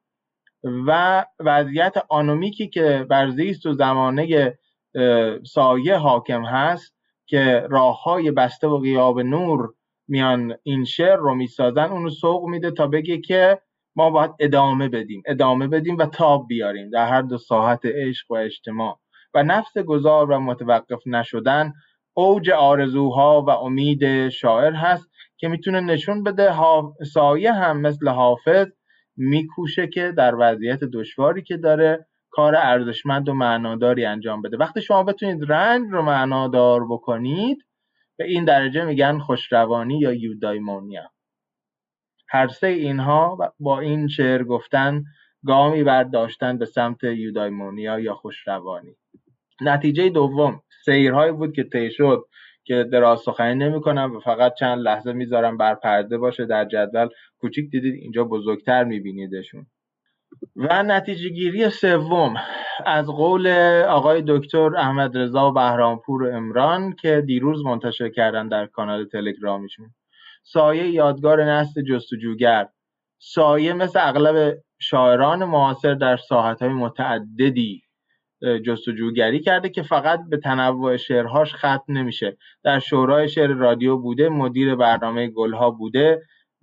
و 0.87 1.25
وضعیت 1.39 1.93
آنومیکی 2.09 2.69
که 2.69 3.05
بر 3.09 3.29
زیست 3.29 3.65
و 3.65 3.73
زمانه 3.73 4.57
سایه 5.45 5.97
حاکم 5.97 6.45
هست 6.45 6.95
که 7.25 7.67
راه 7.69 8.03
های 8.03 8.31
بسته 8.31 8.67
و 8.67 8.77
غیاب 8.77 9.19
نور 9.19 9.73
میان 10.07 10.55
این 10.63 10.85
شعر 10.85 11.15
رو 11.15 11.35
می‌سازن 11.35 11.83
اونو 11.89 12.09
سوق 12.09 12.45
میده 12.45 12.71
تا 12.71 12.87
بگه 12.87 13.17
که 13.17 13.59
ما 13.95 14.09
باید 14.09 14.31
ادامه 14.39 14.89
بدیم 14.89 15.23
ادامه 15.25 15.67
بدیم 15.67 15.97
و 15.97 16.05
تاب 16.05 16.47
بیاریم 16.47 16.89
در 16.89 17.07
هر 17.07 17.21
دو 17.21 17.37
ساحت 17.37 17.85
عشق 17.85 18.31
و 18.31 18.33
اجتماع. 18.33 18.99
و 19.33 19.43
نفس 19.43 19.77
گذار 19.77 20.31
و 20.31 20.39
متوقف 20.39 21.07
نشدن 21.07 21.73
اوج 22.13 22.49
آرزوها 22.49 23.41
و 23.41 23.49
امید 23.49 24.29
شاعر 24.29 24.73
هست 24.73 25.09
که 25.37 25.47
می‌تونه 25.47 25.81
نشون 25.81 26.23
بده 26.23 26.53
سایه 27.13 27.53
هم 27.53 27.81
مثل 27.81 28.09
حافظ 28.09 28.67
میکوشه 29.17 29.87
که 29.87 30.13
در 30.17 30.35
وضعیت 30.39 30.79
دشواری 30.83 31.41
که 31.43 31.57
داره 31.57 32.07
کار 32.29 32.55
ارزشمند 32.55 33.29
و 33.29 33.33
معناداری 33.33 34.05
انجام 34.05 34.41
بده. 34.41 34.57
وقتی 34.57 34.81
شما 34.81 35.03
بتونید 35.03 35.51
رنج 35.51 35.87
رو 35.91 36.01
معنادار 36.01 36.85
بکنید 36.89 37.64
به 38.17 38.25
این 38.25 38.45
درجه 38.45 38.85
میگن 38.85 39.19
خوشروانی 39.19 39.99
یا 39.99 40.13
یودایمونیا. 40.13 41.11
هر 42.29 42.47
سه 42.47 42.67
اینها 42.67 43.53
با 43.59 43.79
این 43.79 44.07
شعر 44.07 44.43
گفتن 44.43 45.03
گامی 45.45 45.83
برداشتن 45.83 46.57
به 46.57 46.65
سمت 46.65 47.03
یودایمونیا 47.03 47.99
یا 47.99 48.15
خوشروانی. 48.15 48.95
نتیجه 49.61 50.09
دوم 50.09 50.61
سیرهایی 50.85 51.31
بود 51.31 51.55
که 51.55 51.63
طی 51.63 51.91
شد 51.91 52.25
که 52.63 52.83
دراز 52.83 53.19
سخنی 53.19 53.55
نمی‌کنم 53.55 54.15
و 54.15 54.19
فقط 54.19 54.53
چند 54.53 54.79
لحظه 54.79 55.13
می‌ذارم 55.13 55.57
بر 55.57 55.75
پرده 55.75 56.17
باشه. 56.17 56.45
در 56.45 56.65
جدول 56.65 57.09
کوچیک 57.39 57.71
دیدید 57.71 57.95
اینجا 57.95 58.23
بزرگتر 58.23 58.83
میبینیدشون. 58.83 59.67
و 60.55 60.83
نتیجه 60.83 61.29
گیری 61.29 61.69
سوم 61.69 62.35
از 62.85 63.07
قول 63.07 63.47
آقای 63.89 64.23
دکتر 64.27 64.75
احمد 64.77 65.17
رضا 65.17 65.51
بهرامپور 65.51 66.35
امران 66.35 66.93
که 66.93 67.23
دیروز 67.25 67.65
منتشر 67.65 68.09
کردن 68.09 68.47
در 68.47 68.65
کانال 68.65 69.05
تلگرامیشون. 69.05 69.93
سایه 70.43 70.89
یادگار 70.89 71.43
نسل 71.43 71.81
جستجوگر. 71.81 72.67
سایه 73.19 73.73
مثل 73.73 73.99
اغلب 74.03 74.57
شاعران 74.79 75.45
معاصر 75.45 75.93
در 75.93 76.17
ساحتهای 76.17 76.69
متعددی 76.69 77.81
جستجوگری 78.65 79.39
کرده 79.39 79.69
که 79.69 79.83
فقط 79.83 80.19
به 80.29 80.37
تنوع 80.37 80.97
شعرهاش 80.97 81.55
ختم 81.55 81.83
نمیشه. 81.87 82.37
در 82.63 82.79
شورای 82.79 83.29
شعر 83.29 83.47
رادیو 83.47 83.97
بوده 83.97 84.29
مدیر 84.29 84.75
برنامه 84.75 85.27
گلها 85.27 85.71
بوده 85.71 86.21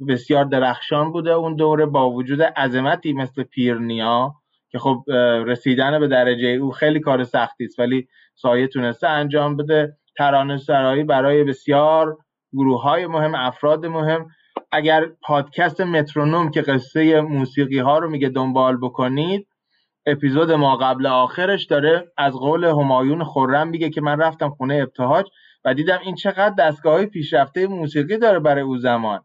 بسیار 0.08 0.44
درخشان 0.44 1.12
بوده. 1.12 1.30
اون 1.30 1.56
دوره 1.56 1.86
با 1.86 2.10
وجود 2.10 2.42
عظمتی 2.42 3.12
مثل 3.12 3.42
پیرنیا 3.42 4.34
که 4.70 4.78
خب 4.78 5.04
رسیدن 5.46 6.00
به 6.00 6.08
درجه 6.08 6.48
او 6.48 6.70
خیلی 6.70 7.00
کار 7.00 7.24
سختی 7.24 7.64
است 7.64 7.78
ولی 7.78 8.08
سایه 8.34 8.66
تونسته 8.66 9.08
انجام 9.08 9.56
بده. 9.56 9.96
ترانه 10.16 10.58
سرایی 10.58 11.04
برای 11.04 11.44
بسیار 11.44 12.16
گروه 12.52 12.82
های 12.82 13.06
مهم 13.06 13.34
افراد 13.34 13.86
مهم. 13.86 14.26
اگر 14.72 15.06
پادکست 15.22 15.80
مترونوم 15.80 16.50
که 16.50 16.62
قصه 16.62 17.20
موسیقی 17.20 17.78
ها 17.78 17.98
رو 17.98 18.10
میگه 18.10 18.28
دنبال 18.28 18.76
بکنید 18.76 19.46
اپیزود 20.06 20.52
ما 20.52 20.76
قبل 20.76 21.06
آخرش 21.06 21.64
داره 21.64 22.12
از 22.16 22.32
قول 22.32 22.64
همایون 22.64 23.24
خورم 23.24 23.68
میگه 23.68 23.90
که 23.90 24.00
من 24.00 24.20
رفتم 24.20 24.50
خونه 24.50 24.74
ابتهاج 24.74 25.26
و 25.64 25.74
دیدم 25.74 25.98
این 26.04 26.14
چقدر 26.14 26.54
دستگاه 26.58 27.06
پیشرفته 27.06 27.66
موسیقی 27.66 28.18
داره 28.18 28.38
برای 28.38 28.62
او 28.62 28.78
زمان. 28.78 29.20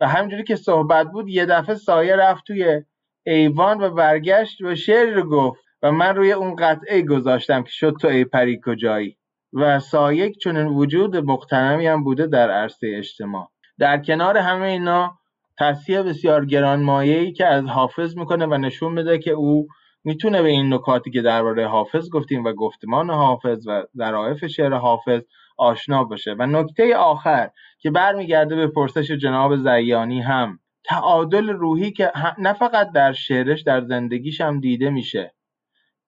و 0.00 0.08
همینجوری 0.08 0.44
که 0.44 0.56
صحبت 0.56 1.06
بود 1.12 1.28
یه 1.28 1.46
دفعه 1.46 1.74
سایه 1.74 2.16
رفت 2.16 2.46
توی 2.46 2.82
ایوان 3.26 3.80
و 3.80 3.90
برگشت 3.90 4.60
و 4.60 4.74
شعری 4.74 5.10
رو 5.10 5.28
گفت 5.28 5.64
و 5.82 5.92
من 5.92 6.16
روی 6.16 6.32
اون 6.32 6.56
قطعه 6.56 7.02
گذاشتم 7.02 7.62
که 7.62 7.70
شد 7.70 7.96
تو 8.00 8.08
ای 8.08 8.24
پری 8.24 8.60
کجایی. 8.66 9.16
و 9.52 9.80
سایه 9.80 10.32
چون 10.32 10.66
وجود 10.66 11.16
مقتنمی 11.16 11.86
هم 11.86 12.04
بوده 12.04 12.26
در 12.26 12.50
عرصه 12.50 12.92
اجتماع. 12.94 13.48
در 13.78 14.02
کنار 14.02 14.38
همه 14.38 14.66
اینا 14.66 15.18
تصحیح 15.58 16.02
بسیار 16.02 16.44
گرانمایه‌ای 16.44 17.32
که 17.32 17.46
از 17.46 17.64
حافظ 17.64 18.16
می‌کنه 18.16 18.46
و 18.46 18.54
نشون 18.54 18.92
میده 18.92 19.18
که 19.18 19.30
او 19.30 19.66
می‌تونه 20.04 20.42
به 20.42 20.48
این 20.48 20.74
نکاتی 20.74 21.10
که 21.10 21.22
درباره 21.22 21.68
حافظ 21.68 22.10
گفتیم 22.10 22.44
و 22.44 22.52
گفتمان 22.52 23.10
حافظ 23.10 23.66
و 23.66 23.82
ظرافت 23.96 24.46
شعر 24.46 24.74
حافظ 24.74 25.22
آشنا 25.58 26.04
باشه. 26.04 26.34
و 26.38 26.46
نکته 26.46 26.96
آخر 26.96 27.50
که 27.78 27.90
برمیگرده 27.90 28.56
به 28.56 28.66
پرسش 28.66 29.10
جناب 29.10 29.56
زیانی 29.56 30.20
هم 30.20 30.58
تعادل 30.84 31.48
روحی 31.48 31.92
که 31.92 32.12
نه 32.38 32.52
فقط 32.52 32.92
در 32.92 33.12
شعرش 33.12 33.62
در 33.62 33.84
زندگیش 33.84 34.40
هم 34.40 34.60
دیده 34.60 34.90
میشه. 34.90 35.34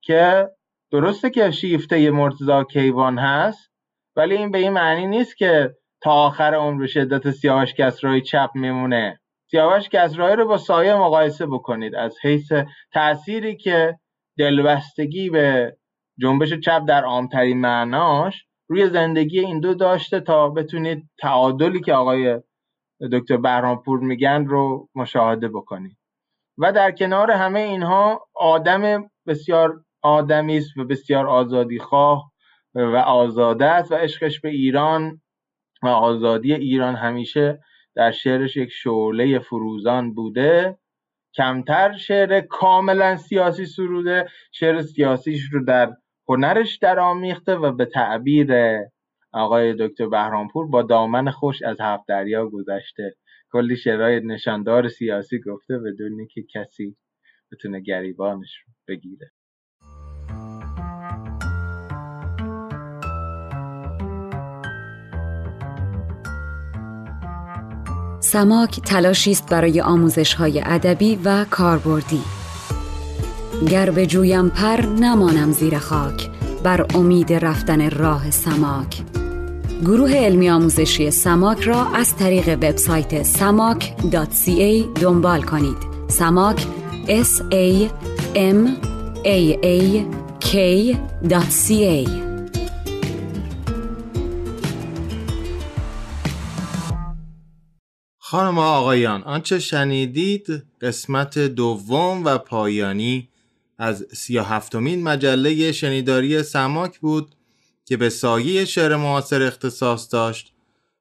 که 0.00 0.48
درسته 0.90 1.30
که 1.30 1.50
شیفته 1.50 2.10
مرتضا 2.10 2.64
کیوان 2.64 3.18
هست 3.18 3.70
ولی 4.16 4.36
این 4.36 4.50
به 4.50 4.58
این 4.58 4.72
معنی 4.72 5.06
نیست 5.06 5.36
که 5.36 5.74
تا 6.00 6.12
آخر 6.12 6.54
عمر 6.54 6.86
شدت 6.86 7.30
سیاوش 7.30 7.74
کسرای 7.74 8.20
چپ 8.20 8.50
میمونه. 8.54 9.20
سیاوش 9.50 9.88
کسرایی 9.88 10.36
رو 10.36 10.46
با 10.46 10.58
سایه 10.58 10.94
مقایسه 10.94 11.46
بکنید. 11.46 11.94
از 11.94 12.16
حیث 12.22 12.52
تأثیری 12.92 13.56
که 13.56 13.98
دلبستگی 14.38 15.30
به 15.30 15.76
جنبش 16.18 16.52
چپ 16.52 16.82
در 16.88 17.04
عامترین 17.04 17.60
معناش 17.60 18.47
روی 18.68 18.90
زندگی 18.90 19.40
این 19.40 19.60
دو 19.60 19.74
داشته 19.74 20.20
تا 20.20 20.48
بتونید 20.48 21.10
تعادلی 21.18 21.80
که 21.80 21.94
آقای 21.94 22.40
دکتر 23.12 23.36
بهرامپور 23.36 24.00
میگن 24.00 24.44
رو 24.46 24.88
مشاهده 24.94 25.48
بکنید 25.48 25.96
و 26.58 26.72
در 26.72 26.90
کنار 26.90 27.30
همه 27.30 27.60
اینها 27.60 28.28
آدم 28.34 29.10
بسیار 29.26 29.84
آدمی 30.02 30.56
است 30.58 30.76
و 30.76 30.84
بسیار 30.84 31.26
آزادی 31.26 31.78
خواه 31.78 32.32
و 32.74 32.96
آزاده 32.96 33.64
است 33.64 33.92
و 33.92 33.94
عشقش 33.94 34.40
به 34.40 34.48
ایران 34.48 35.20
و 35.82 35.86
آزادی 35.88 36.54
ایران 36.54 36.94
همیشه 36.94 37.60
در 37.94 38.10
شعرش 38.10 38.56
یک 38.56 38.68
شعله 38.72 39.38
فروزان 39.38 40.14
بوده. 40.14 40.78
کمتر 41.34 41.96
شعر 41.96 42.40
کاملا 42.40 43.16
سیاسی 43.16 43.66
سروده 43.66 44.28
شعر 44.52 44.82
سیاسیش 44.82 45.42
رو 45.52 45.64
در 45.64 45.92
هنرش 46.28 46.76
در 46.76 47.00
آمیخته 47.00 47.54
و 47.54 47.72
به 47.72 47.84
تعبیر 47.84 48.52
آقای 49.32 49.74
دکتر 49.78 50.06
بهرامپور 50.06 50.66
با 50.66 50.82
دامن 50.82 51.30
خوش 51.30 51.62
از 51.62 51.76
هفت 51.80 52.04
دریا 52.08 52.46
گذشته. 52.46 53.14
کلی 53.52 53.76
شعرهای 53.76 54.20
نشاندار 54.20 54.88
سیاسی 54.88 55.40
گفته 55.40 55.78
بدون 55.78 56.26
که 56.26 56.42
کسی 56.54 56.96
بتونه 57.52 57.80
گریبانش 57.80 58.64
بگیره. 58.88 59.30
سماک 68.20 68.80
تلاشی 68.80 69.30
است 69.30 69.50
برای 69.50 69.80
آموزش 69.80 70.34
های 70.34 70.62
ادبی 70.64 71.18
و 71.24 71.44
کاربردی. 71.50 72.37
گر 73.66 73.90
به 73.90 74.06
جویم 74.06 74.48
پر 74.50 74.86
نمانم 74.86 75.52
زیر 75.52 75.78
خاک 75.78 76.30
بر 76.62 76.86
امید 76.94 77.32
رفتن 77.32 77.90
راه 77.90 78.30
سماک. 78.30 79.02
گروه 79.82 80.12
علمی 80.14 80.50
آموزشی 80.50 81.10
سماک 81.10 81.60
را 81.60 81.86
از 81.86 82.16
طریق 82.16 82.48
وبسایت 82.48 83.22
samak.ca 83.22 85.00
دنبال 85.00 85.42
کنید. 85.42 85.76
سماک 86.08 86.66
s 87.08 87.42
a 87.52 87.88
m 88.34 88.68
a 89.24 89.56
a 89.64 90.04
k.ca 90.40 92.08
خانم 98.18 98.58
و 98.58 98.60
آقایان 98.60 99.22
آنچه 99.22 99.58
شنیدید 99.58 100.46
قسمت 100.80 101.38
دوم 101.38 102.24
و 102.24 102.38
پایانی 102.38 103.28
از 103.78 104.06
سی 104.12 104.38
هفتمین 104.38 105.02
مجله 105.02 105.72
شنیداری 105.72 106.42
سماک 106.42 106.98
بود 106.98 107.34
که 107.84 107.96
به 107.96 108.10
سایه 108.10 108.64
شعر 108.64 108.96
معاصر 108.96 109.42
اختصاص 109.42 110.12
داشت. 110.12 110.52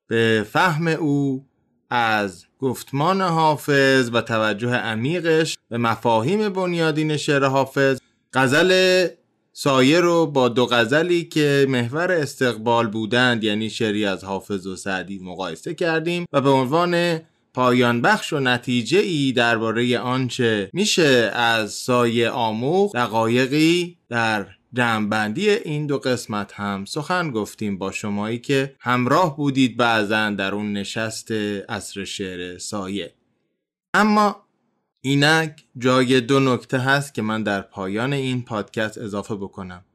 به 0.08 0.46
فهم 0.52 0.88
او 0.88 1.46
از 1.90 2.46
گفتمان 2.60 3.22
حافظ 3.22 4.10
و 4.14 4.22
توجه 4.22 4.70
عمیقش 4.70 5.58
به 5.70 5.78
مفاهیم 5.78 6.50
بنیادین 6.50 7.18
شعر 7.18 7.46
حافظ 7.46 8.00
غزل 8.34 9.08
سایه 9.54 10.00
رو 10.00 10.26
با 10.26 10.50
دو 10.50 10.66
غزلی 10.66 11.24
که 11.24 11.66
محور 11.70 12.12
استقبال 12.12 12.88
بودند 12.88 13.44
یعنی 13.44 13.70
شعری 13.70 14.06
از 14.06 14.24
حافظ 14.24 14.68
و 14.68 14.76
سعدی 14.76 15.20
مقایسه 15.20 15.74
کردیم 15.74 16.26
و 16.34 16.42
به 16.42 16.50
عنوان 16.50 17.20
پایان 17.58 18.02
بخش 18.02 18.34
و 18.34 18.40
نتیجه 18.40 19.00
ای 19.00 19.32
درباره 19.32 20.00
آنچه 20.00 20.70
میشه 20.74 21.32
از 21.34 21.74
سایه 21.74 22.30
آموخ 22.30 22.96
دقایقی 22.96 23.98
در 24.10 24.48
جمعبندی 24.74 25.50
این 25.50 25.88
دو 25.88 25.98
قسمت 25.98 26.54
هم 26.54 26.86
سخن 26.86 27.32
گفتیم 27.32 27.78
با 27.78 27.92
شمایی 27.92 28.40
که 28.40 28.76
همراه 28.80 29.38
بودید 29.38 29.78
بعضا 29.78 30.30
در 30.30 30.56
اون 30.56 30.74
نشست 30.74 31.32
اصر 31.70 32.04
شعر 32.04 32.58
سایه. 32.58 33.14
اما 33.94 34.36
اینک 35.02 35.64
جای 35.78 36.22
دو 36.22 36.40
نکته 36.40 36.78
هست 36.78 37.14
که 37.14 37.22
من 37.22 37.44
در 37.44 37.62
پایان 37.62 38.14
این 38.14 38.42
پادکست 38.42 38.98
اضافه 38.98 39.36
بکنم. 39.36 39.86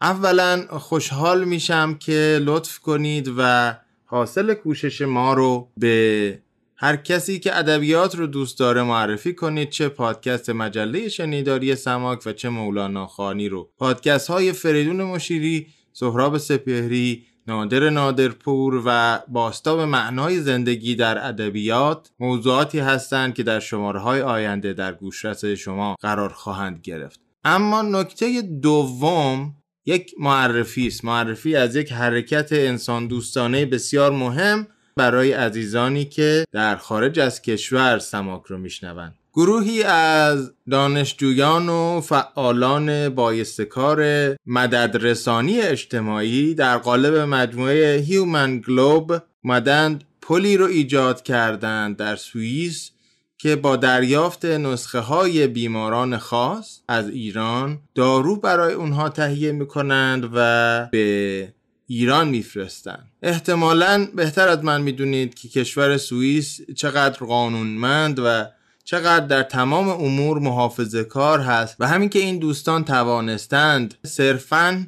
اولا 0.00 0.66
خوشحال 0.78 1.44
میشم 1.44 1.94
که 1.94 2.40
لطف 2.42 2.78
کنید 2.78 3.32
و 3.38 3.74
حاصل 4.04 4.54
کوشش 4.54 5.00
ما 5.02 5.34
رو 5.34 5.68
به 5.76 6.38
هر 6.82 6.96
کسی 6.96 7.38
که 7.38 7.58
ادبیات 7.58 8.14
رو 8.14 8.26
دوست 8.26 8.58
داره 8.58 8.82
معرفی 8.82 9.34
کنید 9.34 9.70
چه 9.70 9.88
پادکست 9.88 10.50
مجله 10.50 11.08
شنیداری 11.08 11.76
سماک 11.76 12.22
و 12.26 12.32
چه 12.32 12.48
مولانا 12.48 13.06
خانی 13.06 13.48
رو. 13.48 13.70
پادکست 13.78 14.30
های 14.30 14.52
فریدون 14.52 15.02
مشیری 15.02 15.66
سهراب 15.92 16.38
سپهری 16.38 17.24
نادر 17.46 17.90
نادرپور 17.90 18.82
و 18.86 19.18
باستاب 19.28 19.80
معنای 19.80 20.40
زندگی 20.40 20.94
در 20.94 21.28
ادبیات 21.28 22.10
موضوعاتی 22.20 22.78
هستند 22.78 23.34
که 23.34 23.42
در 23.42 23.60
شماره 23.60 24.00
های 24.00 24.20
آینده 24.20 24.72
در 24.72 24.92
گوشرس 24.92 25.44
شما 25.44 25.96
قرار 26.00 26.28
خواهند 26.28 26.80
گرفت. 26.82 27.20
اما 27.44 27.82
نکته 27.82 28.42
دوم 28.42 29.54
یک 29.86 30.14
معرفی 30.18 30.86
است. 30.86 31.04
معرفی 31.04 31.56
از 31.56 31.76
یک 31.76 31.92
حرکت 31.92 32.48
انسان 32.52 33.06
دوستانه 33.06 33.66
بسیار 33.66 34.12
مهم 34.12 34.66
برای 34.96 35.32
عزیزانی 35.32 36.04
که 36.04 36.44
در 36.52 36.76
خارج 36.76 37.20
از 37.20 37.42
کشور 37.42 37.98
سماک 37.98 38.42
رو 38.46 38.58
میشنوند. 38.58 39.14
گروهی 39.34 39.82
از 39.82 40.52
دانشجویان 40.70 41.68
و 41.68 42.00
فعالان 42.00 43.08
با 43.08 43.23
ابتکار 43.23 44.00
مددرسانی 44.46 45.60
اجتماعی 45.60 46.54
در 46.54 46.78
قالب 46.78 47.14
مجموعه 47.14 47.96
Human 47.96 48.58
Globe 48.58 49.12
مدند 49.44 50.04
پلی 50.22 50.56
رو 50.56 50.66
ایجاد 50.66 51.22
کردند 51.22 51.96
در 51.96 52.16
سوئیس 52.16 52.90
که 53.38 53.56
با 53.56 53.76
دریافت 53.76 54.44
نسخه 54.44 54.98
های 54.98 55.46
بیماران 55.46 56.18
خاص 56.18 56.80
از 56.88 57.08
ایران 57.08 57.78
دارو 57.94 58.36
برای 58.36 58.74
اونها 58.74 59.08
تهیه 59.08 59.52
می‌کنند 59.52 60.30
و 60.34 60.88
به 60.92 61.52
ایران 61.94 62.28
میفرستند 62.28 63.08
احتمالا 63.22 64.08
بهتر 64.14 64.48
از 64.48 64.64
من 64.64 64.82
می‌دونید 64.82 65.34
که 65.34 65.48
کشور 65.48 65.96
سوئیس 65.96 66.60
چقدر 66.76 67.26
قانونمند 67.26 68.18
و 68.24 68.46
چقدر 68.84 69.26
در 69.26 69.42
تمام 69.42 69.88
امور 69.88 70.38
محافظه 70.38 71.04
کار 71.04 71.40
هست 71.40 71.76
و 71.80 71.88
همین 71.88 72.08
که 72.08 72.18
این 72.18 72.38
دوستان 72.38 72.84
توانستند 72.84 73.94
صرفا 74.04 74.86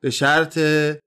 به 0.00 0.10
شرط 0.10 0.58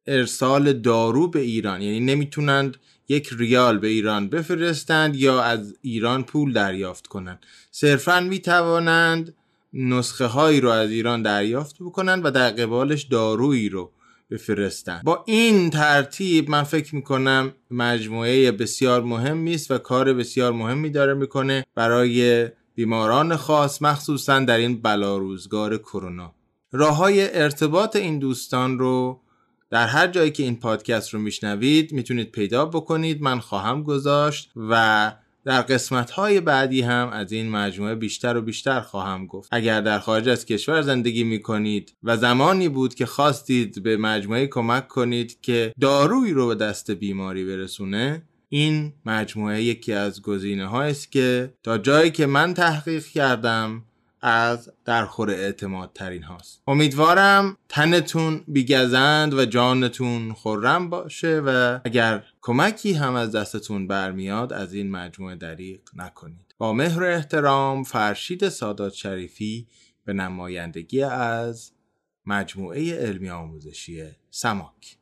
ارسال 0.08 0.74
دارو 0.74 1.28
به 1.28 1.40
ایران 1.40 1.82
یعنی 1.82 2.00
نمی‌تونند 2.00 2.78
یک 3.08 3.30
ریال 3.38 3.78
به 3.78 3.88
ایران 3.88 4.30
بفرستند 4.30 5.16
یا 5.16 5.44
از 5.44 5.76
ایران 5.82 6.24
پول 6.24 6.54
دریافت 6.54 7.08
کنند. 7.08 7.46
صرفا 7.72 8.20
می‌توانند 8.20 9.36
نسخه 9.74 10.26
هایی 10.26 10.62
رو 10.62 10.70
از 10.70 10.90
ایران 10.90 11.22
دریافت 11.22 11.76
بکنند 11.80 12.26
و 12.26 12.32
در 12.32 12.50
قبالش 12.50 13.04
دارویی 13.04 13.70
رو 13.70 13.92
بفرستن 14.32 15.02
با 15.04 15.24
این 15.28 15.70
ترتیب 15.70 16.50
من 16.50 16.64
فکر 16.64 16.96
می‌کنم 16.96 17.52
مجموعه 17.72 18.52
بسیار 18.52 19.04
مهمی 19.04 19.54
است 19.54 19.72
و 19.72 19.78
کار 19.78 20.14
بسیار 20.14 20.52
مهمی 20.52 20.90
داره 20.90 21.14
می‌کنه 21.14 21.66
برای 21.76 22.48
بیماران 22.76 23.36
خاص 23.36 23.82
مخصوصا 23.82 24.40
در 24.40 24.58
این 24.58 24.82
بلا 24.82 25.18
روزگار 25.18 25.78
کرونا. 25.78 26.36
راه 26.72 26.96
های 26.96 27.38
ارتباط 27.40 27.96
این 27.96 28.20
دوستان 28.20 28.80
رو 28.80 29.22
در 29.70 29.88
هر 29.88 30.08
جایی 30.08 30.32
که 30.32 30.44
این 30.44 30.56
پادکست 30.56 31.14
رو 31.14 31.20
میشنوید 31.20 31.94
می‌تونید 31.94 32.32
پیدا 32.32 32.66
بکنید. 32.66 33.22
من 33.22 33.40
خواهم 33.40 33.84
گذاشت 33.84 34.52
و 34.70 35.12
در 35.50 35.62
قسمت 35.62 36.12
های 36.12 36.42
بعدی 36.42 36.82
هم 36.82 37.10
از 37.10 37.32
این 37.32 37.50
مجموعه 37.50 37.96
بیشتر 37.96 38.38
و 38.38 38.42
بیشتر 38.42 38.82
خواهم 38.82 39.28
گفت. 39.28 39.50
اگر 39.52 39.82
در 39.82 40.00
خارج 40.00 40.30
از 40.30 40.46
کشور 40.46 40.82
زندگی 40.82 41.24
می 41.24 41.42
کنید 41.42 41.96
و 42.04 42.18
زمانی 42.18 42.70
بود 42.70 42.96
که 42.96 43.06
خواستید 43.06 43.84
به 43.84 43.98
مجموعه 43.98 44.48
کمک 44.48 44.88
کنید 44.88 45.42
که 45.42 45.74
دارویی 45.82 46.34
رو 46.34 46.48
به 46.48 46.56
دست 46.56 46.92
بیماری 46.92 47.46
برسونه 47.46 48.22
این 48.50 48.94
مجموعه 49.06 49.64
یکی 49.64 49.94
از 49.94 50.22
گزینه 50.22 50.76
است 50.76 51.12
که 51.12 51.54
تا 51.64 51.78
جایی 51.78 52.12
که 52.12 52.26
من 52.26 52.54
تحقیق 52.54 53.06
کردم 53.06 53.84
از 54.22 54.72
درخور 54.86 55.30
اعتماد 55.30 55.92
ترین 55.94 56.24
هاست. 56.24 56.62
امیدوارم 56.68 57.58
تنتون 57.70 58.44
بیگزند 58.48 59.34
و 59.34 59.46
جانتون 59.46 60.34
خورم 60.34 60.90
باشه 60.90 61.40
و 61.46 61.80
اگر 61.86 62.24
کمکی 62.42 62.94
هم 62.94 63.16
از 63.16 63.32
دستتون 63.32 63.88
برمیاد 63.88 64.54
از 64.54 64.74
این 64.74 64.92
مجموعه 64.92 65.36
دریق 65.36 65.82
نکنید. 65.96 66.56
با 66.58 66.74
مهر 66.74 67.04
احترام 67.04 67.84
فرشید 67.84 68.50
سادات 68.50 68.94
شریفی 68.94 69.68
به 70.06 70.14
نمایندگی 70.14 71.02
از 71.04 71.72
مجموعه 72.26 72.96
علمی 72.96 73.30
آموزشی 73.30 74.04
سماک. 74.30 74.99